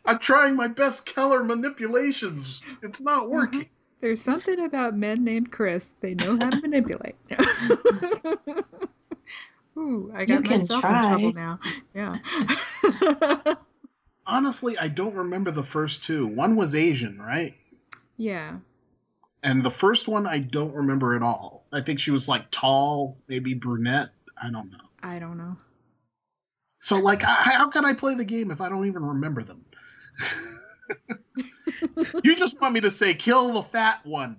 I'm 0.05 0.19
trying 0.19 0.55
my 0.55 0.67
best 0.67 1.05
Keller 1.05 1.43
manipulations. 1.43 2.61
It's 2.81 2.99
not 2.99 3.23
mm-hmm. 3.23 3.31
working. 3.31 3.65
There's 4.01 4.21
something 4.21 4.65
about 4.65 4.97
men 4.97 5.23
named 5.23 5.51
Chris. 5.51 5.93
They 6.01 6.11
know 6.11 6.37
how 6.37 6.49
to 6.49 6.61
manipulate. 6.61 7.15
Ooh, 9.81 10.11
I 10.15 10.21
You 10.21 10.27
got 10.27 10.43
can 10.43 10.59
myself 10.59 10.81
try. 10.81 11.03
in 11.03 11.09
trouble 11.09 11.33
now. 11.33 11.59
Yeah. 11.93 13.53
Honestly, 14.25 14.77
I 14.77 14.87
don't 14.87 15.15
remember 15.15 15.51
the 15.51 15.65
first 15.73 16.03
two. 16.05 16.25
One 16.27 16.55
was 16.55 16.73
Asian, 16.75 17.19
right? 17.19 17.53
yeah. 18.17 18.57
And 19.43 19.65
the 19.65 19.71
first 19.81 20.07
one 20.07 20.27
I 20.27 20.37
don't 20.37 20.73
remember 20.73 21.15
at 21.15 21.23
all. 21.23 21.65
I 21.73 21.81
think 21.81 21.99
she 21.99 22.11
was 22.11 22.27
like 22.27 22.43
tall, 22.51 23.17
maybe 23.27 23.55
brunette. 23.55 24.09
I 24.41 24.51
don't 24.51 24.69
know. 24.69 24.77
I 25.01 25.17
don't 25.17 25.37
know. 25.37 25.57
So 26.83 26.95
like, 26.95 27.21
how 27.23 27.69
can 27.71 27.83
I 27.83 27.93
play 27.93 28.15
the 28.15 28.23
game 28.23 28.51
if 28.51 28.61
I 28.61 28.69
don't 28.69 28.85
even 28.87 29.03
remember 29.03 29.43
them? 29.43 29.65
you 32.23 32.35
just 32.35 32.55
want 32.61 32.73
me 32.75 32.81
to 32.81 32.91
say 32.99 33.15
kill 33.15 33.53
the 33.53 33.63
fat 33.71 34.05
one. 34.05 34.37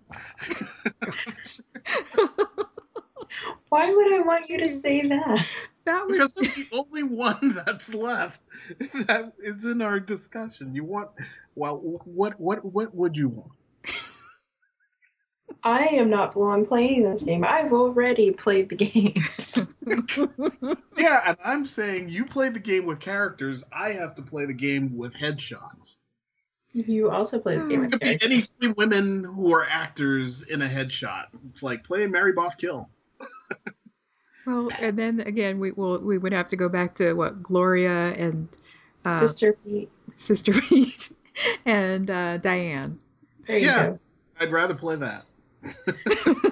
Why 3.68 3.90
would 3.90 4.12
I 4.12 4.20
want 4.20 4.48
you 4.48 4.58
to 4.58 4.68
say 4.68 5.06
that? 5.08 5.46
That 5.84 6.06
would 6.06 6.12
Because 6.12 6.32
it's 6.36 6.70
the 6.70 6.76
only 6.76 7.02
one 7.02 7.60
that's 7.66 7.88
left 7.88 8.38
that 8.78 9.32
is 9.42 9.64
in 9.64 9.82
our 9.82 9.98
discussion. 9.98 10.74
You 10.74 10.84
want 10.84 11.10
well 11.54 11.76
what 12.04 12.38
what 12.38 12.64
what 12.64 12.94
would 12.94 13.16
you 13.16 13.28
want? 13.28 13.50
I 15.64 15.86
am 15.86 16.10
not 16.10 16.32
the 16.32 16.40
one 16.40 16.66
playing 16.66 17.04
this 17.04 17.22
game. 17.22 17.44
I've 17.44 17.72
already 17.72 18.30
played 18.30 18.68
the 18.68 18.76
game. 18.76 19.14
Yeah, 20.96 21.20
and 21.26 21.36
I'm 21.44 21.66
saying 21.66 22.10
you 22.10 22.26
play 22.26 22.50
the 22.50 22.60
game 22.60 22.86
with 22.86 23.00
characters, 23.00 23.62
I 23.72 23.92
have 23.92 24.14
to 24.16 24.22
play 24.22 24.46
the 24.46 24.52
game 24.52 24.96
with 24.96 25.12
headshots. 25.14 25.96
You 26.72 27.10
also 27.10 27.38
played 27.38 27.60
the 27.60 27.66
game 27.66 27.80
It 27.80 27.90
with 27.90 27.92
could 27.92 28.00
be 28.00 28.18
any 28.22 28.40
three 28.42 28.72
women 28.76 29.24
who 29.24 29.52
are 29.52 29.66
actors 29.66 30.44
in 30.48 30.62
a 30.62 30.68
headshot. 30.68 31.24
It's 31.50 31.62
like 31.62 31.84
playing 31.84 32.12
Mary 32.12 32.32
Boff 32.32 32.56
Kill. 32.58 32.88
Well, 34.46 34.70
and 34.80 34.98
then 34.98 35.20
again, 35.20 35.58
we 35.58 35.72
will 35.72 35.98
we 36.00 36.18
would 36.18 36.32
have 36.32 36.48
to 36.48 36.56
go 36.56 36.68
back 36.68 36.94
to 36.96 37.14
what 37.14 37.42
Gloria 37.42 38.12
and 38.14 38.48
uh, 39.04 39.12
Sister 39.20 39.56
Pete. 39.64 39.90
Sister 40.16 40.52
Pete 40.68 41.12
and 41.66 42.10
uh, 42.10 42.36
Diane. 42.38 42.98
There 43.46 43.58
you 43.58 43.66
Yeah. 43.66 43.86
go. 43.86 43.98
I'd 44.40 44.52
rather 44.52 44.74
play 44.74 44.96
that. 44.96 45.24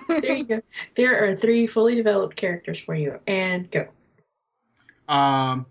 There 0.09 0.37
you 0.37 0.45
go. 0.45 0.61
There 0.97 1.25
are 1.25 1.35
three 1.37 1.67
fully 1.67 1.95
developed 1.95 2.37
characters 2.37 2.79
for 2.79 2.95
you. 2.95 3.19
And 3.27 3.71
go. 3.71 3.89
Um, 5.13 5.67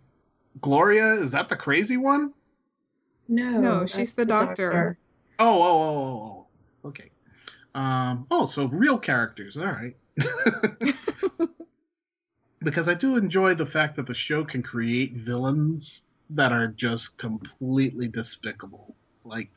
Gloria, 0.61 1.21
is 1.23 1.31
that 1.31 1.49
the 1.49 1.55
crazy 1.55 1.97
one? 1.97 2.33
No. 3.27 3.59
No, 3.59 3.85
she's 3.85 4.15
the 4.15 4.25
doctor. 4.25 4.97
Oh, 5.37 5.45
oh, 5.45 5.61
oh, 5.61 5.81
oh, 5.83 6.47
oh. 6.83 6.87
Okay. 6.89 7.11
Um, 7.75 8.25
oh, 8.31 8.47
so 8.47 8.65
real 8.65 8.97
characters. 8.97 9.55
All 9.57 9.65
right. 9.65 9.95
because 12.61 12.87
I 12.87 12.93
do 12.93 13.15
enjoy 13.15 13.55
the 13.55 13.65
fact 13.65 13.95
that 13.97 14.07
the 14.07 14.15
show 14.15 14.43
can 14.43 14.63
create 14.63 15.13
villains 15.13 16.01
that 16.31 16.51
are 16.51 16.67
just 16.67 17.17
completely 17.17 18.07
despicable, 18.07 18.95
like 19.23 19.51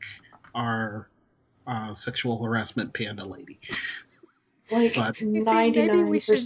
our 0.55 1.09
uh, 1.67 1.95
sexual 1.95 2.43
harassment 2.43 2.93
panda 2.93 3.25
lady. 3.25 3.59
Like 4.71 4.95
but, 4.95 5.19
you 5.19 5.41
see, 5.41 5.71
maybe 5.71 6.03
we 6.03 6.19
should 6.19 6.39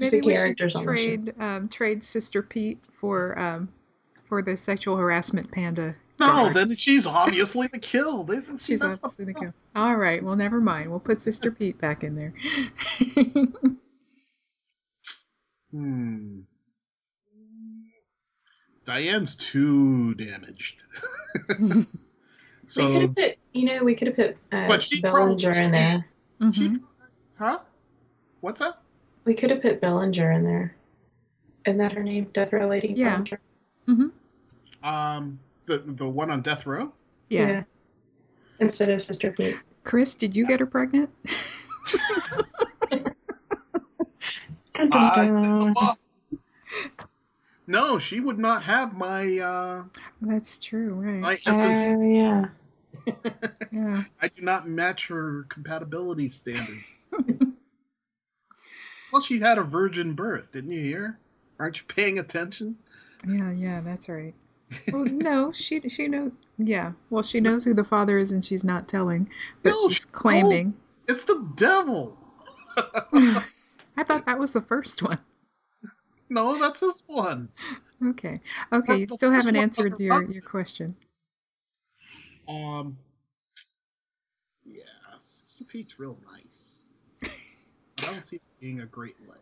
Maybe 0.00 0.20
the 0.20 0.26
we 0.26 0.34
should 0.34 0.42
characters 0.42 0.74
on 0.74 0.86
the 0.86 0.96
show. 0.96 1.02
trade 1.02 1.34
um, 1.40 1.68
trade 1.68 2.02
Sister 2.02 2.42
Pete 2.42 2.78
for 3.00 3.38
um, 3.38 3.68
for 4.28 4.42
the 4.42 4.56
sexual 4.56 4.96
harassment 4.96 5.50
panda. 5.50 5.94
No, 6.18 6.26
guard. 6.26 6.56
then 6.56 6.76
she's 6.76 7.06
obviously 7.06 7.68
the 7.68 7.78
kill. 7.78 8.24
They, 8.24 8.40
She's 8.58 8.80
that's 8.80 8.94
obviously 9.04 9.26
the 9.26 9.34
kill. 9.34 9.54
All 9.76 9.94
right, 9.94 10.22
well, 10.22 10.34
never 10.34 10.60
mind. 10.60 10.90
We'll 10.90 10.98
put 10.98 11.22
Sister 11.22 11.52
Pete 11.52 11.78
back 11.78 12.02
in 12.02 12.16
there. 12.16 12.34
Hmm. 15.78 16.40
Diane's 18.86 19.36
too 19.52 20.14
damaged. 20.14 20.74
we 21.58 21.86
could 22.74 23.02
have 23.02 23.14
put, 23.14 23.36
you 23.52 23.64
know, 23.66 23.84
we 23.84 23.94
could 23.94 24.06
have 24.08 24.16
put 24.16 24.36
uh, 24.50 24.66
But 24.66 24.82
she 24.82 25.00
Bellinger 25.00 25.36
probably- 25.52 25.62
in 25.64 25.70
there. 25.72 26.06
Mhm. 26.40 26.80
huh? 27.38 27.58
What's 28.40 28.58
that? 28.60 28.80
We 29.24 29.34
could 29.34 29.50
have 29.50 29.60
put 29.62 29.80
Bellinger 29.80 30.32
in 30.32 30.42
there. 30.44 30.74
Isn't 31.66 31.78
that 31.78 31.92
her 31.92 32.02
name? 32.02 32.28
Death 32.32 32.52
Row 32.52 32.66
Lady? 32.66 32.94
Yeah. 32.96 33.22
From- 33.86 34.12
Um, 34.82 35.38
the 35.66 35.82
the 35.86 36.08
one 36.08 36.30
on 36.30 36.40
death 36.42 36.64
row. 36.66 36.92
Yeah. 37.28 37.64
Instead 38.60 38.88
of 38.90 39.02
Sister 39.02 39.32
Pete. 39.32 39.56
Chris, 39.84 40.14
did 40.14 40.34
you 40.36 40.46
get 40.46 40.60
her 40.60 40.66
pregnant? 40.66 41.10
Dun, 44.78 44.90
dun, 44.90 45.74
dun. 45.74 45.96
No, 47.70 47.98
she 47.98 48.18
would 48.18 48.38
not 48.38 48.64
have 48.64 48.94
my. 48.94 49.38
Uh, 49.38 49.84
That's 50.22 50.56
true, 50.56 50.94
right? 50.94 51.20
my 51.20 51.38
emphasis. 51.44 51.98
yeah. 52.16 52.46
yeah. 53.70 54.04
I 54.22 54.28
do 54.28 54.40
not 54.40 54.66
match 54.66 55.06
her 55.08 55.44
compatibility 55.50 56.30
standards. 56.30 56.90
well, 59.12 59.22
she 59.22 59.38
had 59.38 59.58
a 59.58 59.62
virgin 59.62 60.14
birth, 60.14 60.50
didn't 60.50 60.72
you 60.72 60.82
hear? 60.82 61.18
Aren't 61.60 61.76
you 61.76 61.82
paying 61.94 62.18
attention? 62.18 62.76
Yeah, 63.26 63.52
yeah, 63.52 63.80
that's 63.82 64.08
right. 64.08 64.34
Well, 64.90 65.04
no, 65.04 65.52
she 65.52 65.86
she 65.88 66.08
knows. 66.08 66.32
Yeah, 66.56 66.92
well, 67.10 67.22
she 67.22 67.40
knows 67.40 67.64
who 67.64 67.74
the 67.74 67.84
father 67.84 68.18
is, 68.18 68.32
and 68.32 68.44
she's 68.44 68.64
not 68.64 68.88
telling, 68.88 69.28
but 69.62 69.70
No, 69.70 69.88
she's 69.88 69.98
she 69.98 70.08
claiming. 70.12 70.74
It's 71.06 71.24
the 71.26 71.46
devil. 71.56 72.16
I 73.98 74.04
thought 74.04 74.26
that 74.26 74.38
was 74.38 74.52
the 74.52 74.62
first 74.62 75.02
one. 75.02 75.18
no, 76.30 76.56
that's 76.56 76.78
this 76.78 77.02
one. 77.08 77.48
Okay, 78.06 78.40
okay, 78.72 78.96
you 78.96 79.08
still 79.08 79.32
haven't 79.32 79.56
answered 79.56 79.98
your 79.98 80.22
your 80.22 80.40
question. 80.40 80.94
Um. 82.48 82.96
Yeah, 84.64 84.82
Sister 85.44 85.64
Pete's 85.64 85.98
real 85.98 86.16
nice. 86.30 87.32
I 87.98 88.12
don't 88.12 88.28
see 88.28 88.36
it 88.36 88.42
being 88.60 88.82
a 88.82 88.86
great 88.86 89.16
lay. 89.28 89.34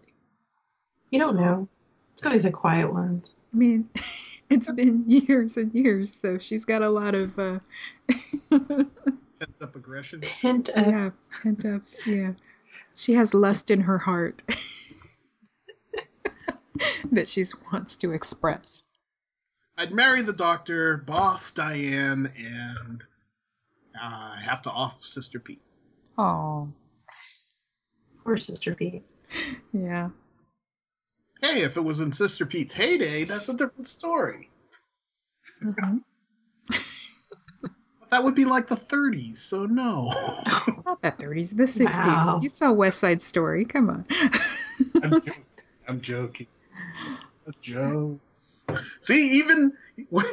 You 1.10 1.18
don't 1.18 1.36
know. 1.36 1.68
It's 2.14 2.24
always 2.24 2.46
a 2.46 2.50
quiet 2.50 2.90
one. 2.90 3.22
I 3.52 3.56
mean, 3.56 3.90
it's 4.48 4.72
been 4.72 5.04
years 5.06 5.58
and 5.58 5.70
years, 5.74 6.14
so 6.14 6.38
she's 6.38 6.64
got 6.64 6.82
a 6.82 6.88
lot 6.88 7.14
of 7.14 7.38
uh, 7.38 7.58
Pent 9.38 9.54
up 9.60 9.76
aggression. 9.76 10.22
Hint 10.22 10.70
of 10.70 10.86
yeah, 10.86 11.10
pent 11.42 11.66
up. 11.66 11.82
Yeah, 12.06 12.32
she 12.96 13.14
has 13.14 13.34
lust 13.34 13.70
in 13.70 13.82
her 13.82 13.98
heart 13.98 14.42
that 17.12 17.28
she 17.28 17.44
wants 17.72 17.96
to 17.96 18.12
express. 18.12 18.82
I'd 19.78 19.92
marry 19.92 20.22
the 20.22 20.32
doctor, 20.32 21.04
boff 21.06 21.40
Diane, 21.54 22.32
and 22.36 23.02
uh, 24.02 24.36
have 24.44 24.62
to 24.62 24.70
off 24.70 24.94
Sister 25.02 25.38
Pete. 25.38 25.60
Oh, 26.18 26.68
poor 28.24 28.36
Sister 28.38 28.74
Pete. 28.74 29.04
yeah. 29.72 30.08
Hey, 31.42 31.62
if 31.62 31.76
it 31.76 31.82
was 31.82 32.00
in 32.00 32.14
Sister 32.14 32.46
Pete's 32.46 32.74
heyday, 32.74 33.24
that's 33.24 33.48
a 33.50 33.52
different 33.52 33.88
story. 33.88 34.48
Mhm. 35.62 36.00
But 38.08 38.16
that 38.16 38.24
would 38.24 38.36
be 38.36 38.44
like 38.44 38.68
the 38.68 38.76
30s, 38.76 39.38
so 39.48 39.66
no. 39.66 40.06
Not 40.84 41.02
the 41.02 41.12
30s, 41.12 41.56
the 41.56 41.64
60s. 41.64 41.90
Wow. 41.90 42.40
You 42.40 42.48
saw 42.48 42.72
West 42.72 43.00
Side 43.00 43.20
Story. 43.20 43.64
Come 43.64 43.90
on. 43.90 44.06
I'm 45.02 45.10
joking. 45.10 45.44
I'm 45.88 46.00
joking. 46.00 46.46
A 47.48 47.52
joke. 47.62 48.20
See, 49.06 49.42
even 49.42 49.72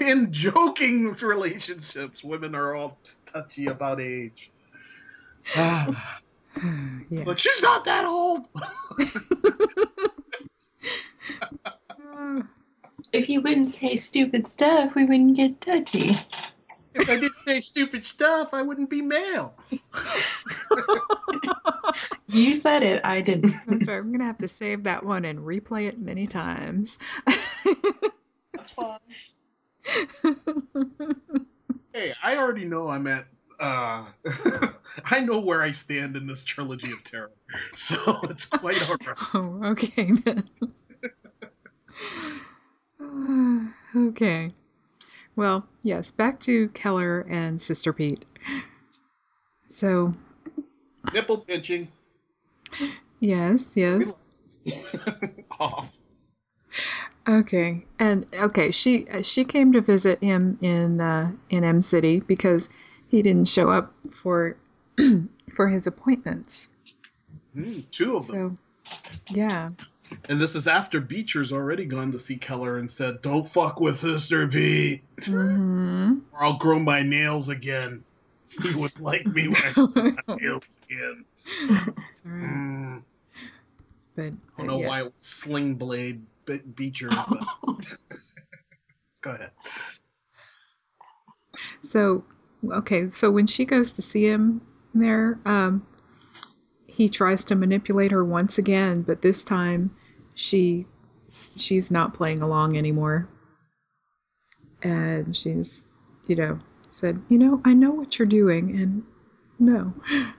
in 0.02 0.32
joking 0.32 1.16
relationships, 1.22 2.24
women 2.24 2.56
are 2.56 2.76
all 2.76 2.98
touchy 3.32 3.68
about 3.68 4.00
age. 4.00 4.52
Ah, 5.56 6.20
yeah. 7.10 7.24
but 7.24 7.40
she's 7.40 7.62
not 7.62 7.86
that 7.86 8.06
old. 8.06 8.46
If 13.12 13.30
you 13.30 13.42
wouldn't 13.42 13.70
say 13.70 13.96
stupid 13.96 14.48
stuff, 14.48 14.96
we 14.96 15.06
wouldn't 15.06 15.38
get 15.38 15.62
touchy. 15.62 16.16
If 16.96 17.10
I 17.10 17.16
didn't 17.16 17.34
say 17.46 17.62
stupid 17.62 18.04
stuff, 18.14 18.50
I 18.54 18.62
wouldn't 18.62 18.90
be 18.90 19.02
male. 19.02 19.54
You 22.28 22.56
said 22.56 22.82
it, 22.82 23.00
I 23.04 23.22
didn't. 23.22 23.54
That's 23.68 23.88
right. 23.88 24.00
I'm 24.00 24.08
going 24.08 24.20
to 24.20 24.26
have 24.26 24.40
to 24.40 24.48
save 24.48 24.84
that 24.84 25.06
one 25.06 25.24
and 25.24 25.40
replay 25.40 25.88
it 25.88 26.00
many 26.00 26.26
times. 26.26 26.98
That's 27.28 28.72
fine. 28.76 29.00
Hey, 31.94 32.14
I 32.24 32.38
already 32.38 32.66
know 32.66 32.88
I'm 32.88 33.06
at. 33.06 33.28
Uh, 33.60 34.06
I 35.06 35.20
know 35.20 35.40
where 35.40 35.62
I 35.62 35.74
stand 35.74 36.16
in 36.16 36.26
this 36.26 36.44
trilogy 36.44 36.92
of 36.92 37.04
terror, 37.04 37.32
so 37.88 38.20
it's 38.24 38.46
quite 38.46 38.82
alright. 38.90 39.18
oh, 39.36 39.60
okay 39.72 40.12
then. 40.26 40.44
okay. 43.96 44.52
Well, 45.36 45.68
yes, 45.82 46.12
back 46.12 46.40
to 46.42 46.68
Keller 46.70 47.22
and 47.30 47.62
Sister 47.62 47.92
Pete. 47.92 48.26
So, 49.68 50.14
Nipple 51.14 51.40
pinching. 51.40 51.88
yes, 53.20 53.76
yes. 53.76 54.20
Off. 55.60 55.88
Okay, 57.28 57.86
and 58.00 58.26
okay, 58.34 58.70
she 58.70 59.06
she 59.24 59.46
came 59.46 59.72
to 59.74 59.82
visit 59.82 60.22
him 60.22 60.58
in 60.62 61.00
uh, 61.00 61.32
in 61.50 61.64
Em 61.64 61.82
City 61.82 62.20
because 62.20 62.70
he 63.08 63.22
didn't 63.22 63.48
show 63.48 63.70
up 63.70 63.94
for 64.12 64.58
for 65.52 65.70
his 65.70 65.88
appointments. 65.88 66.70
Hmm, 67.54 67.80
two 67.92 68.18
of 68.18 68.28
them. 68.28 68.58
Yeah, 69.30 69.70
And 70.30 70.42
this 70.42 70.56
is 70.56 70.68
after 70.68 71.00
Beecher's 71.00 71.52
already 71.52 71.86
gone 71.86 72.12
to 72.12 72.20
see 72.24 72.38
Keller 72.38 72.78
and 72.78 72.92
said, 72.92 73.22
"Don't 73.22 73.52
fuck 73.54 73.80
with 73.80 74.00
Sister 74.00 74.48
B, 74.48 75.02
hmm 75.24 76.20
or 76.32 76.44
I'll 76.44 76.58
grow 76.58 76.80
my 76.80 77.02
nails 77.04 77.50
again." 77.50 78.04
He 78.62 78.74
would 78.74 79.00
like 79.00 79.26
me 79.28 79.48
when 79.48 79.58
I 79.58 79.72
grow 79.74 79.88
my 79.96 80.36
nails 80.40 80.64
again. 80.90 81.26
That's 81.70 82.22
all 82.26 82.32
right. 82.32 82.44
Mm, 82.44 83.04
But, 84.16 84.24
I 84.24 84.58
don't 84.58 84.68
know 84.68 84.78
why 84.78 85.00
yes. 85.00 85.06
it 85.06 85.06
was 85.06 85.14
Sling 85.44 85.76
Blade 85.76 86.26
Be- 86.46 86.58
Beecher. 86.58 87.10
But... 87.10 87.28
Go 89.24 89.32
ahead. 89.32 89.52
So, 91.82 92.24
okay, 92.72 93.10
so 93.10 93.32
when 93.32 93.48
she 93.48 93.66
goes 93.66 93.94
to 93.94 94.02
see 94.02 94.26
him 94.26 94.62
there, 94.94 95.40
um, 95.46 95.86
he 96.88 97.10
tries 97.10 97.44
to 97.46 97.56
manipulate 97.56 98.12
her 98.12 98.24
once 98.24 98.58
again, 98.58 99.02
but 99.02 99.22
this 99.22 99.44
time 99.44 99.96
she 100.36 100.86
she's 101.30 101.92
not 101.92 102.14
playing 102.14 102.42
along 102.42 102.78
anymore. 102.78 103.28
And 104.84 105.36
she's, 105.36 105.86
you 106.28 106.36
know, 106.36 106.60
said, 106.90 107.22
"You 107.30 107.40
know, 107.40 107.62
I 107.66 107.74
know 107.74 107.92
what 107.92 108.20
you're 108.20 108.28
doing 108.28 108.76
and 108.78 109.04
no." 109.60 109.94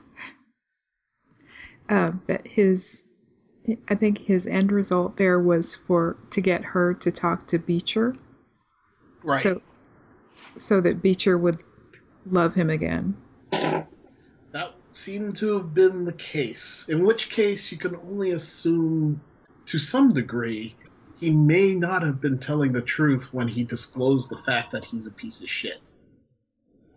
Uh, 1.90 2.12
that 2.28 2.48
his 2.48 3.04
I 3.88 3.94
think 3.94 4.16
his 4.16 4.46
end 4.46 4.72
result 4.72 5.18
there 5.18 5.38
was 5.38 5.74
for 5.74 6.16
to 6.30 6.40
get 6.40 6.64
her 6.64 6.94
to 6.94 7.12
talk 7.12 7.46
to 7.48 7.58
Beecher 7.58 8.14
Right. 9.22 9.42
so 9.42 9.60
so 10.56 10.80
that 10.80 11.02
Beecher 11.02 11.36
would 11.36 11.62
love 12.26 12.54
him 12.54 12.70
again. 12.70 13.16
That 13.50 14.74
seemed 15.04 15.36
to 15.38 15.56
have 15.58 15.74
been 15.74 16.04
the 16.04 16.12
case. 16.12 16.84
In 16.88 17.04
which 17.04 17.28
case, 17.34 17.68
you 17.70 17.78
can 17.78 17.96
only 17.96 18.30
assume, 18.32 19.20
to 19.70 19.78
some 19.78 20.12
degree, 20.12 20.76
he 21.18 21.30
may 21.30 21.74
not 21.74 22.02
have 22.02 22.20
been 22.20 22.38
telling 22.38 22.72
the 22.72 22.80
truth 22.82 23.24
when 23.32 23.48
he 23.48 23.64
disclosed 23.64 24.28
the 24.30 24.40
fact 24.44 24.72
that 24.72 24.84
he's 24.86 25.06
a 25.06 25.10
piece 25.10 25.40
of 25.40 25.48
shit. 25.48 25.80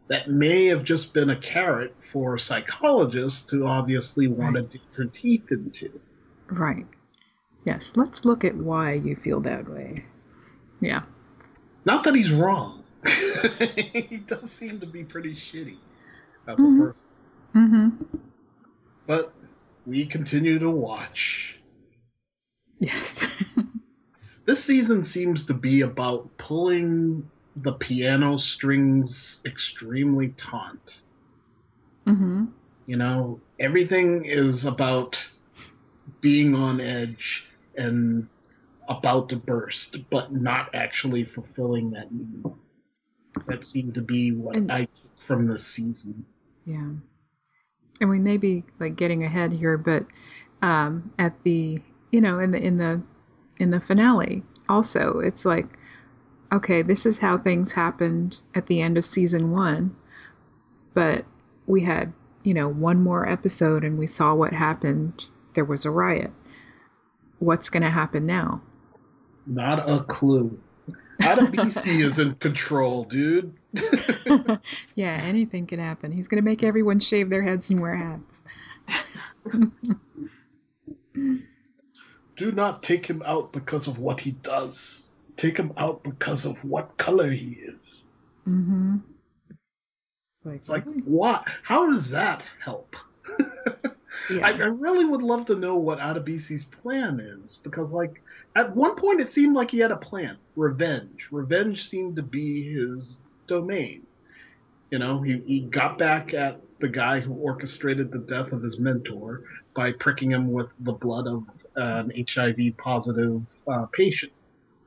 That 0.10 0.30
may 0.30 0.66
have 0.68 0.84
just 0.86 1.14
been 1.14 1.30
a 1.30 1.40
carrot 1.40 1.96
for 2.14 2.40
psychologists 2.40 3.44
to 3.50 3.66
obviously 3.68 4.28
want 4.28 4.56
to 4.56 4.62
dig 4.64 4.82
her 4.96 5.06
teeth 5.06 5.46
into. 5.52 6.00
Right. 6.50 6.86
Yes, 7.66 7.94
let's 7.96 8.24
look 8.24 8.46
at 8.46 8.56
why 8.56 8.94
you 8.94 9.16
feel 9.16 9.42
that 9.42 9.70
way. 9.70 10.06
Yeah. 10.80 11.04
Not 11.86 12.06
that 12.06 12.16
he's 12.16 12.32
wrong. 12.32 12.84
he 13.06 14.18
does 14.28 14.50
seem 14.60 14.80
to 14.80 14.86
be 14.86 15.04
pretty 15.04 15.36
shitty 15.54 15.78
as 16.48 16.58
Mhm. 16.58 16.76
a 16.76 16.84
person. 16.86 17.02
Mm-hmm. 17.56 18.18
But 19.06 19.34
we 19.86 20.06
continue 20.06 20.60
to 20.60 20.70
watch. 20.70 21.57
Yes. 22.80 23.24
This 24.46 24.64
season 24.66 25.06
seems 25.06 25.46
to 25.48 25.54
be 25.54 25.82
about 25.82 26.30
pulling 26.38 27.30
the 27.56 27.74
piano 27.74 28.38
strings 28.38 29.40
extremely 29.46 30.34
taut. 30.38 30.78
mm-hmm. 32.06 32.46
You 32.86 32.96
know, 32.96 33.42
everything 33.60 34.24
is 34.26 34.64
about 34.64 35.16
being 36.22 36.56
on 36.56 36.80
edge 36.80 37.44
and 37.76 38.28
about 38.88 39.28
to 39.30 39.36
burst, 39.36 39.98
but 40.10 40.32
not 40.32 40.70
actually 40.74 41.26
fulfilling 41.26 41.92
that 41.92 42.10
need. 42.14 42.46
That 43.48 43.66
seemed 43.66 43.96
to 43.96 44.02
be 44.02 44.32
what 44.32 44.56
And- 44.56 44.72
I 44.72 44.82
took 44.86 45.12
from 45.28 45.48
this 45.48 45.66
season. 45.76 46.26
Yeah. 46.64 46.92
And 48.00 48.10
we 48.10 48.20
may 48.20 48.38
be 48.38 48.64
like 48.80 48.96
getting 48.96 49.24
ahead 49.24 49.52
here, 49.52 49.78
but 49.78 50.06
um, 50.62 51.12
at 51.20 51.44
the 51.44 51.82
you 52.12 52.22
know 52.22 52.40
in 52.40 52.52
the 52.52 52.62
in 52.62 52.78
the 52.78 53.02
in 53.60 53.72
the 53.72 53.80
finale. 53.80 54.44
Also, 54.70 55.20
it's 55.20 55.46
like, 55.46 55.78
okay, 56.52 56.82
this 56.82 57.06
is 57.06 57.20
how 57.20 57.38
things 57.38 57.72
happened 57.72 58.42
at 58.56 58.68
the 58.68 58.82
end 58.82 58.98
of 58.98 59.06
season 59.06 59.52
one, 59.52 59.96
but 60.94 61.26
we 61.66 61.82
had, 61.82 62.14
you 62.44 62.54
know, 62.54 62.68
one 62.68 63.02
more 63.02 63.28
episode 63.28 63.84
and 63.84 63.98
we 63.98 64.08
saw 64.08 64.34
what 64.34 64.54
happened. 64.54 65.26
There 65.54 65.66
was 65.66 65.86
a 65.86 65.92
riot. 65.92 66.32
What's 67.40 67.70
going 67.70 67.84
to 67.84 67.90
happen 67.90 68.26
now? 68.26 68.62
Not 69.46 69.90
a 69.90 70.04
clue. 70.04 70.60
Adebisi 71.22 72.06
is 72.12 72.20
in 72.20 72.36
control, 72.36 73.06
dude. 73.06 73.54
yeah, 74.96 75.20
anything 75.24 75.66
can 75.66 75.80
happen. 75.80 76.12
He's 76.12 76.28
going 76.28 76.42
to 76.42 76.46
make 76.46 76.64
everyone 76.64 77.00
shave 77.00 77.30
their 77.30 77.42
heads 77.42 77.70
and 77.70 77.80
wear 77.80 77.96
hats. 77.96 78.44
Do 82.38 82.52
not 82.52 82.84
take 82.84 83.06
him 83.06 83.24
out 83.26 83.52
because 83.52 83.88
of 83.88 83.98
what 83.98 84.20
he 84.22 84.32
does. 84.32 85.02
Take 85.38 85.58
him 85.58 85.74
out 85.78 86.04
because 86.04 86.46
of 86.46 86.56
what 86.64 86.98
color 86.98 87.32
he 87.32 87.58
is. 87.68 88.06
Mm-hmm. 88.48 88.98
Like, 90.44 90.60
it's 90.62 90.70
like 90.70 90.86
what? 91.04 91.44
How 91.64 91.92
does 91.92 92.12
that 92.12 92.44
help? 92.64 92.96
yeah. 94.30 94.46
I, 94.46 94.52
I, 94.52 94.66
really 94.68 95.04
would 95.04 95.22
love 95.22 95.48
to 95.48 95.56
know 95.56 95.76
what 95.76 96.00
Adebisi's 96.00 96.64
plan 96.82 97.20
is 97.20 97.60
because, 97.64 97.92
like, 97.92 98.22
at 98.56 98.76
one 98.76 98.96
point 98.96 99.20
it 99.20 99.34
seemed 99.34 99.56
like 99.56 99.72
he 99.72 99.80
had 99.80 99.92
a 99.92 99.98
plan. 99.98 100.38
Revenge. 100.56 101.28
Revenge 101.32 101.80
seemed 101.90 102.16
to 102.16 102.22
be 102.22 102.74
his 102.74 103.18
domain. 103.48 104.04
You 104.92 105.00
know, 105.00 105.22
he, 105.22 105.42
he 105.46 105.62
got 105.62 105.98
back 105.98 106.34
at 106.34 106.62
the 106.80 106.88
guy 106.90 107.20
who 107.20 107.34
orchestrated 107.34 108.12
the 108.12 108.20
death 108.20 108.52
of 108.52 108.62
his 108.62 108.78
mentor 108.80 109.42
by 109.76 109.92
pricking 110.00 110.32
him 110.32 110.52
with 110.52 110.68
the 110.80 110.92
blood 110.94 111.28
of 111.28 111.44
an 111.76 112.12
HIV 112.34 112.78
positive 112.78 113.42
uh, 113.68 113.86
patient. 113.94 114.32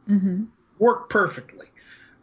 Mm-hmm. 0.08 0.44
Worked 0.78 1.10
perfectly. 1.10 1.66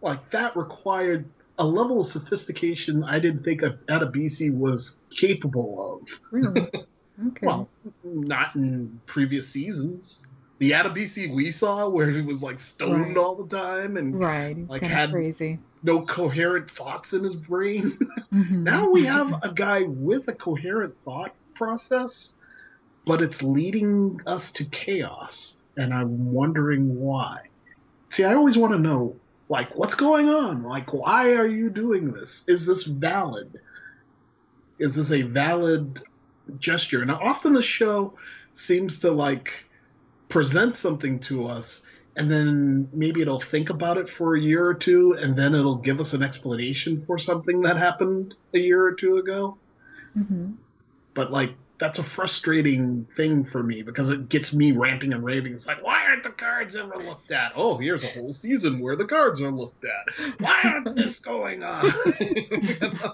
Like, 0.02 0.32
that 0.32 0.56
required 0.56 1.26
a 1.58 1.66
level 1.66 2.06
of 2.06 2.12
sophistication 2.12 3.04
I 3.04 3.20
didn't 3.20 3.44
think 3.44 3.62
Adebisi 3.90 4.54
was 4.54 4.96
capable 5.20 6.02
of. 6.02 6.08
Really? 6.32 6.70
Okay. 7.30 7.48
well, 7.48 7.68
not 8.04 8.54
in 8.54 9.02
previous 9.08 9.52
seasons. 9.52 10.20
The 10.60 10.70
Adebisi 10.74 11.34
we 11.34 11.52
saw, 11.52 11.90
where 11.90 12.12
he 12.12 12.22
was 12.22 12.44
like 12.44 12.60
stoned 12.76 13.02
Right. 13.08 13.18
all 13.18 13.36
the 13.44 13.48
time 13.58 13.98
and 13.98 14.20
Right. 14.20 14.56
He's 14.56 14.70
Like, 14.70 14.82
kind 14.82 14.94
had- 14.94 15.10
of 15.10 15.14
crazy. 15.14 15.58
No 15.88 16.06
coherent 16.06 16.70
thoughts 16.78 17.08
in 17.14 17.24
his 17.24 17.36
brain. 17.36 17.98
Mhm. 18.34 18.64
now 18.64 18.90
we 18.92 19.06
have 19.06 19.30
a 19.42 19.54
guy 19.54 19.84
with 19.88 20.28
a 20.28 20.34
coherent 20.34 20.94
thought 21.06 21.34
process, 21.56 22.34
but 23.06 23.22
it's 23.22 23.42
leading 23.42 24.20
us 24.28 24.44
to 24.56 24.66
chaos, 24.66 25.54
and 25.78 25.94
I'm 25.94 26.34
wondering 26.34 27.00
why. 27.00 27.38
See, 28.12 28.26
I 28.26 28.34
always 28.34 28.58
want 28.58 28.74
to 28.74 28.80
know, 28.80 29.16
like, 29.48 29.70
what's 29.78 29.96
going 29.96 30.28
on? 30.28 30.64
Like, 30.64 30.92
why 30.94 31.30
are 31.40 31.48
you 31.48 31.70
doing 31.70 32.12
this? 32.12 32.44
Is 32.50 32.66
this 32.68 32.84
valid? 32.84 33.58
Is 34.78 34.96
this 34.96 35.10
a 35.10 35.22
valid 35.22 36.02
gesture? 36.60 37.02
And 37.02 37.10
often 37.10 37.54
the 37.54 37.64
show 37.64 38.14
seems 38.68 39.00
to, 39.00 39.12
like, 39.12 39.48
present 40.30 40.76
something 40.82 41.22
to 41.30 41.48
us 41.48 41.80
and 42.18 42.30
then 42.30 42.90
maybe 42.92 43.22
it'll 43.22 43.44
think 43.52 43.70
about 43.70 43.98
it 43.98 44.08
for 44.18 44.36
a 44.36 44.42
year 44.42 44.66
or 44.66 44.74
two, 44.74 45.16
and 45.20 45.38
then 45.38 45.54
it'll 45.56 45.78
give 45.78 46.00
us 46.02 46.12
an 46.14 46.24
explanation 46.24 47.04
for 47.08 47.18
something 47.20 47.62
that 47.62 47.78
happened 47.78 48.34
a 48.54 48.58
year 48.60 48.84
or 48.84 48.94
two 48.94 49.18
ago. 49.18 49.58
Mhm. 50.18 50.56
But 51.16 51.32
like 51.32 51.52
that's 51.80 52.00
a 52.00 52.04
frustrating 52.16 53.06
thing 53.16 53.46
for 53.52 53.62
me 53.62 53.84
because 53.84 54.10
it 54.10 54.30
gets 54.30 54.52
me 54.52 54.72
ranting 54.72 55.14
and 55.14 55.24
raving. 55.24 55.54
It's 55.54 55.68
like, 55.68 55.84
why 55.84 56.06
aren't 56.08 56.24
the 56.24 56.32
cards 56.32 56.76
ever 56.76 56.98
looked 56.98 57.30
at? 57.30 57.52
Oh, 57.56 57.78
here's 57.78 58.04
a 58.04 58.08
whole 58.20 58.34
season 58.42 58.80
where 58.80 58.96
the 58.96 59.06
cards 59.06 59.40
are 59.40 59.52
looked 59.52 59.86
at. 59.86 60.40
Why 60.40 60.60
aren't 60.64 60.96
this 60.96 61.20
going 61.20 61.62
on? 61.62 61.86
You 62.20 62.80
know? 62.82 63.14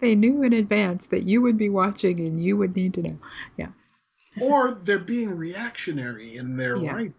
They 0.00 0.14
knew 0.14 0.44
in 0.44 0.52
advance 0.52 1.08
that 1.08 1.24
you 1.24 1.42
would 1.42 1.58
be 1.58 1.68
watching 1.68 2.20
and 2.20 2.40
you 2.40 2.56
would 2.56 2.76
need 2.76 2.94
to 2.94 3.02
know. 3.02 3.18
Yeah. 3.56 3.70
Or 4.40 4.78
they're 4.84 5.00
being 5.00 5.36
reactionary 5.36 6.36
in 6.36 6.56
their 6.56 6.76
Yeah. 6.76 6.92
writing. 6.94 7.14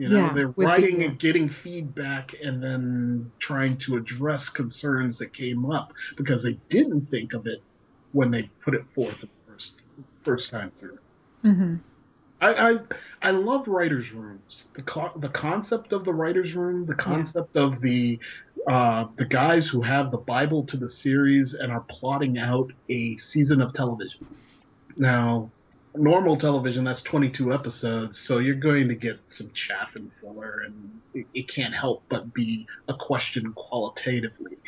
You 0.00 0.08
know, 0.08 0.16
Yeah, 0.16 0.32
they're 0.32 0.54
writing 0.56 1.02
and 1.02 1.18
getting 1.18 1.50
feedback 1.62 2.34
and 2.42 2.62
then 2.62 3.30
trying 3.38 3.76
to 3.84 3.96
address 3.96 4.48
concerns 4.48 5.18
that 5.18 5.34
came 5.34 5.70
up 5.70 5.92
because 6.16 6.42
they 6.42 6.56
didn't 6.70 7.10
think 7.10 7.34
of 7.34 7.46
it 7.46 7.62
when 8.12 8.30
they 8.30 8.48
put 8.64 8.74
it 8.74 8.82
forth 8.94 9.20
the 9.20 9.28
first 9.46 9.72
first 10.22 10.50
time 10.50 10.72
through. 10.80 10.98
Mm-hmm. 11.44 11.74
I, 12.40 12.54
I 12.54 12.78
I 13.20 13.30
love 13.32 13.68
writers' 13.68 14.10
rooms. 14.10 14.62
The 14.74 14.80
co- 14.84 15.12
the 15.16 15.28
concept 15.28 15.92
of 15.92 16.06
the 16.06 16.14
writers' 16.14 16.54
room, 16.54 16.86
the 16.86 16.94
concept 16.94 17.54
of 17.56 17.82
the 17.82 18.18
uh, 18.66 19.04
the 19.18 19.26
guys 19.26 19.68
who 19.70 19.82
have 19.82 20.10
the 20.10 20.16
Bible 20.16 20.64
to 20.68 20.78
the 20.78 20.88
series 20.88 21.52
and 21.52 21.70
are 21.70 21.84
plotting 21.90 22.38
out 22.38 22.72
a 22.88 23.18
season 23.18 23.60
of 23.60 23.74
television. 23.74 24.26
Now, 24.96 25.50
normal 25.94 26.38
television 26.38 26.84
that's 26.84 27.02
22 27.02 27.52
episodes, 27.52 28.22
so 28.26 28.38
you're 28.38 28.54
going 28.54 28.88
to 28.88 28.94
get 28.94 29.16
some 29.30 29.50
chaff 29.68 29.88
and 29.94 30.10
filler, 30.20 30.60
and 30.66 31.00
it, 31.14 31.26
it 31.34 31.46
can't 31.54 31.74
help 31.74 32.04
but 32.08 32.32
be 32.32 32.66
a 32.88 32.94
question 32.98 33.52
qualitatively. 33.56 34.58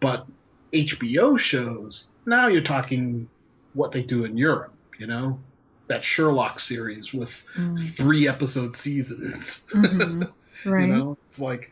But 0.00 0.26
HBO 0.74 1.38
shows 1.38 2.06
now 2.26 2.48
you're 2.48 2.62
talking 2.62 3.28
what 3.72 3.92
they 3.92 4.02
do 4.02 4.24
in 4.24 4.36
Europe, 4.36 4.74
you 4.98 5.06
know 5.06 5.40
that 5.88 6.00
Sherlock 6.02 6.58
series 6.58 7.08
with 7.14 7.28
Mm-hmm. 7.56 8.02
three 8.02 8.28
episode 8.28 8.76
seasons. 8.82 9.44
Mhm. 9.74 10.32
Right. 10.64 10.88
You 10.88 10.94
know, 10.94 11.18
it's 11.30 11.38
like 11.38 11.70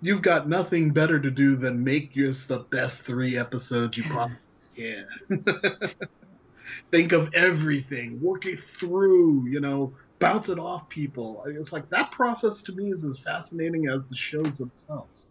you've 0.00 0.22
got 0.22 0.48
nothing 0.48 0.92
better 0.92 1.20
to 1.20 1.30
do 1.30 1.56
than 1.56 1.84
make 1.84 2.14
just 2.14 2.48
the 2.48 2.64
best 2.70 2.94
three 3.06 3.36
episodes 3.36 3.96
you 3.98 4.04
possibly 4.04 4.38
can. 4.76 5.44
Think 6.90 7.12
of 7.12 7.32
everything, 7.34 8.20
work 8.20 8.46
it 8.46 8.58
through, 8.78 9.46
you 9.48 9.60
know, 9.60 9.92
bounce 10.18 10.48
it 10.48 10.58
off 10.58 10.88
people. 10.88 11.42
It's 11.46 11.72
like 11.72 11.88
that 11.90 12.10
process 12.12 12.60
to 12.66 12.72
me 12.72 12.92
is 12.92 13.04
as 13.04 13.18
fascinating 13.24 13.88
as 13.88 14.00
the 14.10 14.16
shows 14.16 14.58
themselves. 14.58 15.24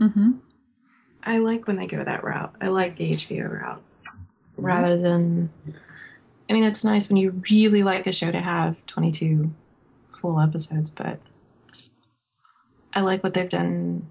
Mm-hmm. 0.00 0.32
I 1.24 1.38
like 1.38 1.66
when 1.66 1.76
they 1.76 1.86
go 1.86 2.02
that 2.04 2.24
route. 2.24 2.54
I 2.60 2.68
like 2.68 2.96
the 2.96 3.10
HBO 3.12 3.60
route 3.62 3.82
rather 4.56 4.96
than. 5.00 5.50
I 6.48 6.52
mean, 6.52 6.64
it's 6.64 6.84
nice 6.84 7.08
when 7.08 7.16
you 7.16 7.40
really 7.50 7.82
like 7.82 8.06
a 8.06 8.12
show 8.12 8.30
to 8.32 8.40
have 8.40 8.74
22 8.86 9.50
full 10.20 10.40
episodes, 10.40 10.90
but 10.90 11.20
I 12.92 13.02
like 13.02 13.22
what 13.22 13.34
they've 13.34 13.48
done 13.48 14.06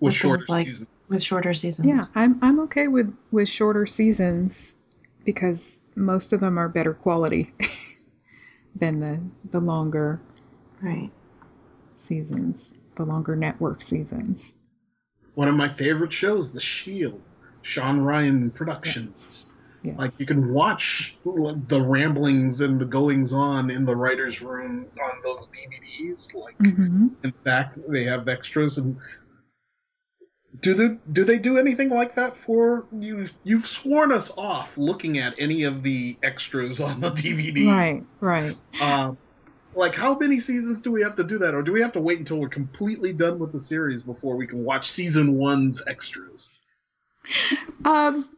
With 0.00 0.12
With 0.12 0.14
shorter 0.14 0.44
like- 0.48 0.66
seasons. 0.68 0.88
with 1.08 1.22
shorter 1.22 1.54
seasons. 1.54 1.86
Yeah, 1.88 2.02
I'm 2.14 2.38
I'm 2.42 2.58
okay 2.60 2.88
with 2.88 3.14
with 3.30 3.48
shorter 3.48 3.84
seasons 3.86 4.76
because 5.28 5.82
most 5.94 6.32
of 6.32 6.40
them 6.40 6.56
are 6.58 6.70
better 6.70 6.94
quality 6.94 7.52
than 8.74 8.98
the 9.00 9.20
the 9.50 9.60
longer 9.60 10.18
Right. 10.80 11.10
seasons, 11.98 12.74
the 12.94 13.04
longer 13.04 13.36
network 13.36 13.82
seasons. 13.82 14.54
One 15.34 15.48
of 15.48 15.54
my 15.54 15.76
favorite 15.76 16.14
shows, 16.14 16.50
The 16.54 16.60
Shield, 16.62 17.20
Shawn 17.60 18.00
Ryan 18.00 18.50
Productions. 18.52 19.54
Yes. 19.82 19.98
Like 19.98 20.12
you 20.18 20.24
can 20.24 20.50
watch 20.50 21.12
the 21.26 21.82
ramblings 21.86 22.62
and 22.62 22.80
the 22.80 22.86
goings 22.86 23.30
on 23.30 23.68
in 23.70 23.84
the 23.84 23.96
writers' 23.96 24.40
room 24.40 24.86
on 24.98 25.10
those 25.24 25.46
DVDs. 25.52 26.26
Like 26.34 26.56
hmm 26.58 27.08
in 27.22 27.34
fact, 27.44 27.78
they 27.92 28.04
have 28.04 28.28
extras 28.28 28.78
and 28.78 28.96
do 30.62 30.74
they 30.74 30.98
do 31.12 31.24
they 31.24 31.38
do 31.38 31.58
anything 31.58 31.90
like 31.90 32.16
that 32.16 32.34
for 32.46 32.86
you? 32.92 33.28
You've 33.44 33.66
sworn 33.82 34.12
us 34.12 34.30
off 34.36 34.68
looking 34.76 35.18
at 35.18 35.34
any 35.38 35.64
of 35.64 35.82
the 35.82 36.16
extras 36.22 36.80
on 36.80 37.00
the 37.00 37.10
DVD. 37.10 37.66
Right, 37.68 38.02
right. 38.20 38.56
Um, 38.80 39.18
like 39.74 39.94
how 39.94 40.18
many 40.18 40.40
seasons 40.40 40.80
do 40.82 40.90
we 40.90 41.02
have 41.02 41.16
to 41.16 41.24
do 41.24 41.38
that, 41.38 41.54
or 41.54 41.62
do 41.62 41.72
we 41.72 41.80
have 41.82 41.92
to 41.92 42.00
wait 42.00 42.18
until 42.18 42.38
we're 42.38 42.48
completely 42.48 43.12
done 43.12 43.38
with 43.38 43.52
the 43.52 43.60
series 43.60 44.02
before 44.02 44.36
we 44.36 44.46
can 44.46 44.64
watch 44.64 44.86
season 44.86 45.34
one's 45.34 45.80
extras? 45.86 46.48
Um, 47.84 48.28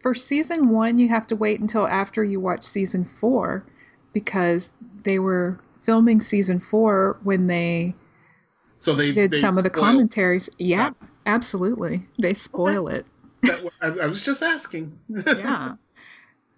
for 0.00 0.14
season 0.14 0.68
one, 0.68 0.98
you 0.98 1.08
have 1.08 1.26
to 1.28 1.36
wait 1.36 1.58
until 1.58 1.86
after 1.86 2.22
you 2.22 2.38
watch 2.38 2.62
season 2.62 3.04
four 3.04 3.64
because 4.12 4.72
they 5.04 5.18
were 5.18 5.58
filming 5.80 6.20
season 6.20 6.60
four 6.60 7.18
when 7.22 7.46
they 7.46 7.94
So 8.82 8.94
they 8.96 9.10
did 9.12 9.30
they 9.32 9.36
some 9.38 9.58
of 9.58 9.64
the 9.64 9.70
commentaries. 9.70 10.48
Yeah, 10.58 10.90
absolutely. 11.26 12.06
They 12.18 12.34
spoil 12.34 12.88
it. 12.88 13.06
that- 13.42 13.70
I, 13.80 13.86
I 13.86 14.06
was 14.06 14.22
just 14.24 14.42
asking. 14.42 14.98
Yeah. 15.08 15.74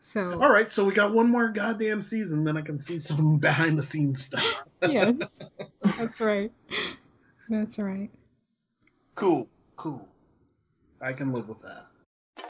So 0.01 0.39
All 0.43 0.51
right, 0.53 0.71
so 0.71 0.85
we 0.85 0.93
got 0.95 1.15
one 1.15 1.31
more 1.31 1.49
goddamn 1.49 2.03
season, 2.11 2.45
then 2.45 2.59
I 2.59 2.61
can 2.61 2.79
see 2.83 2.99
some 2.99 3.39
behind 3.41 3.79
the 3.79 3.87
scenes 3.87 4.23
stuff. 4.27 4.65
yes, 4.87 5.39
that's 5.97 6.21
right. 6.21 6.53
That's 7.49 7.79
right. 7.79 8.11
Cool, 9.15 9.49
cool. 9.79 10.07
I 11.01 11.15
can 11.15 11.33
live 11.33 11.49
with 11.49 11.63
that. 11.63 11.87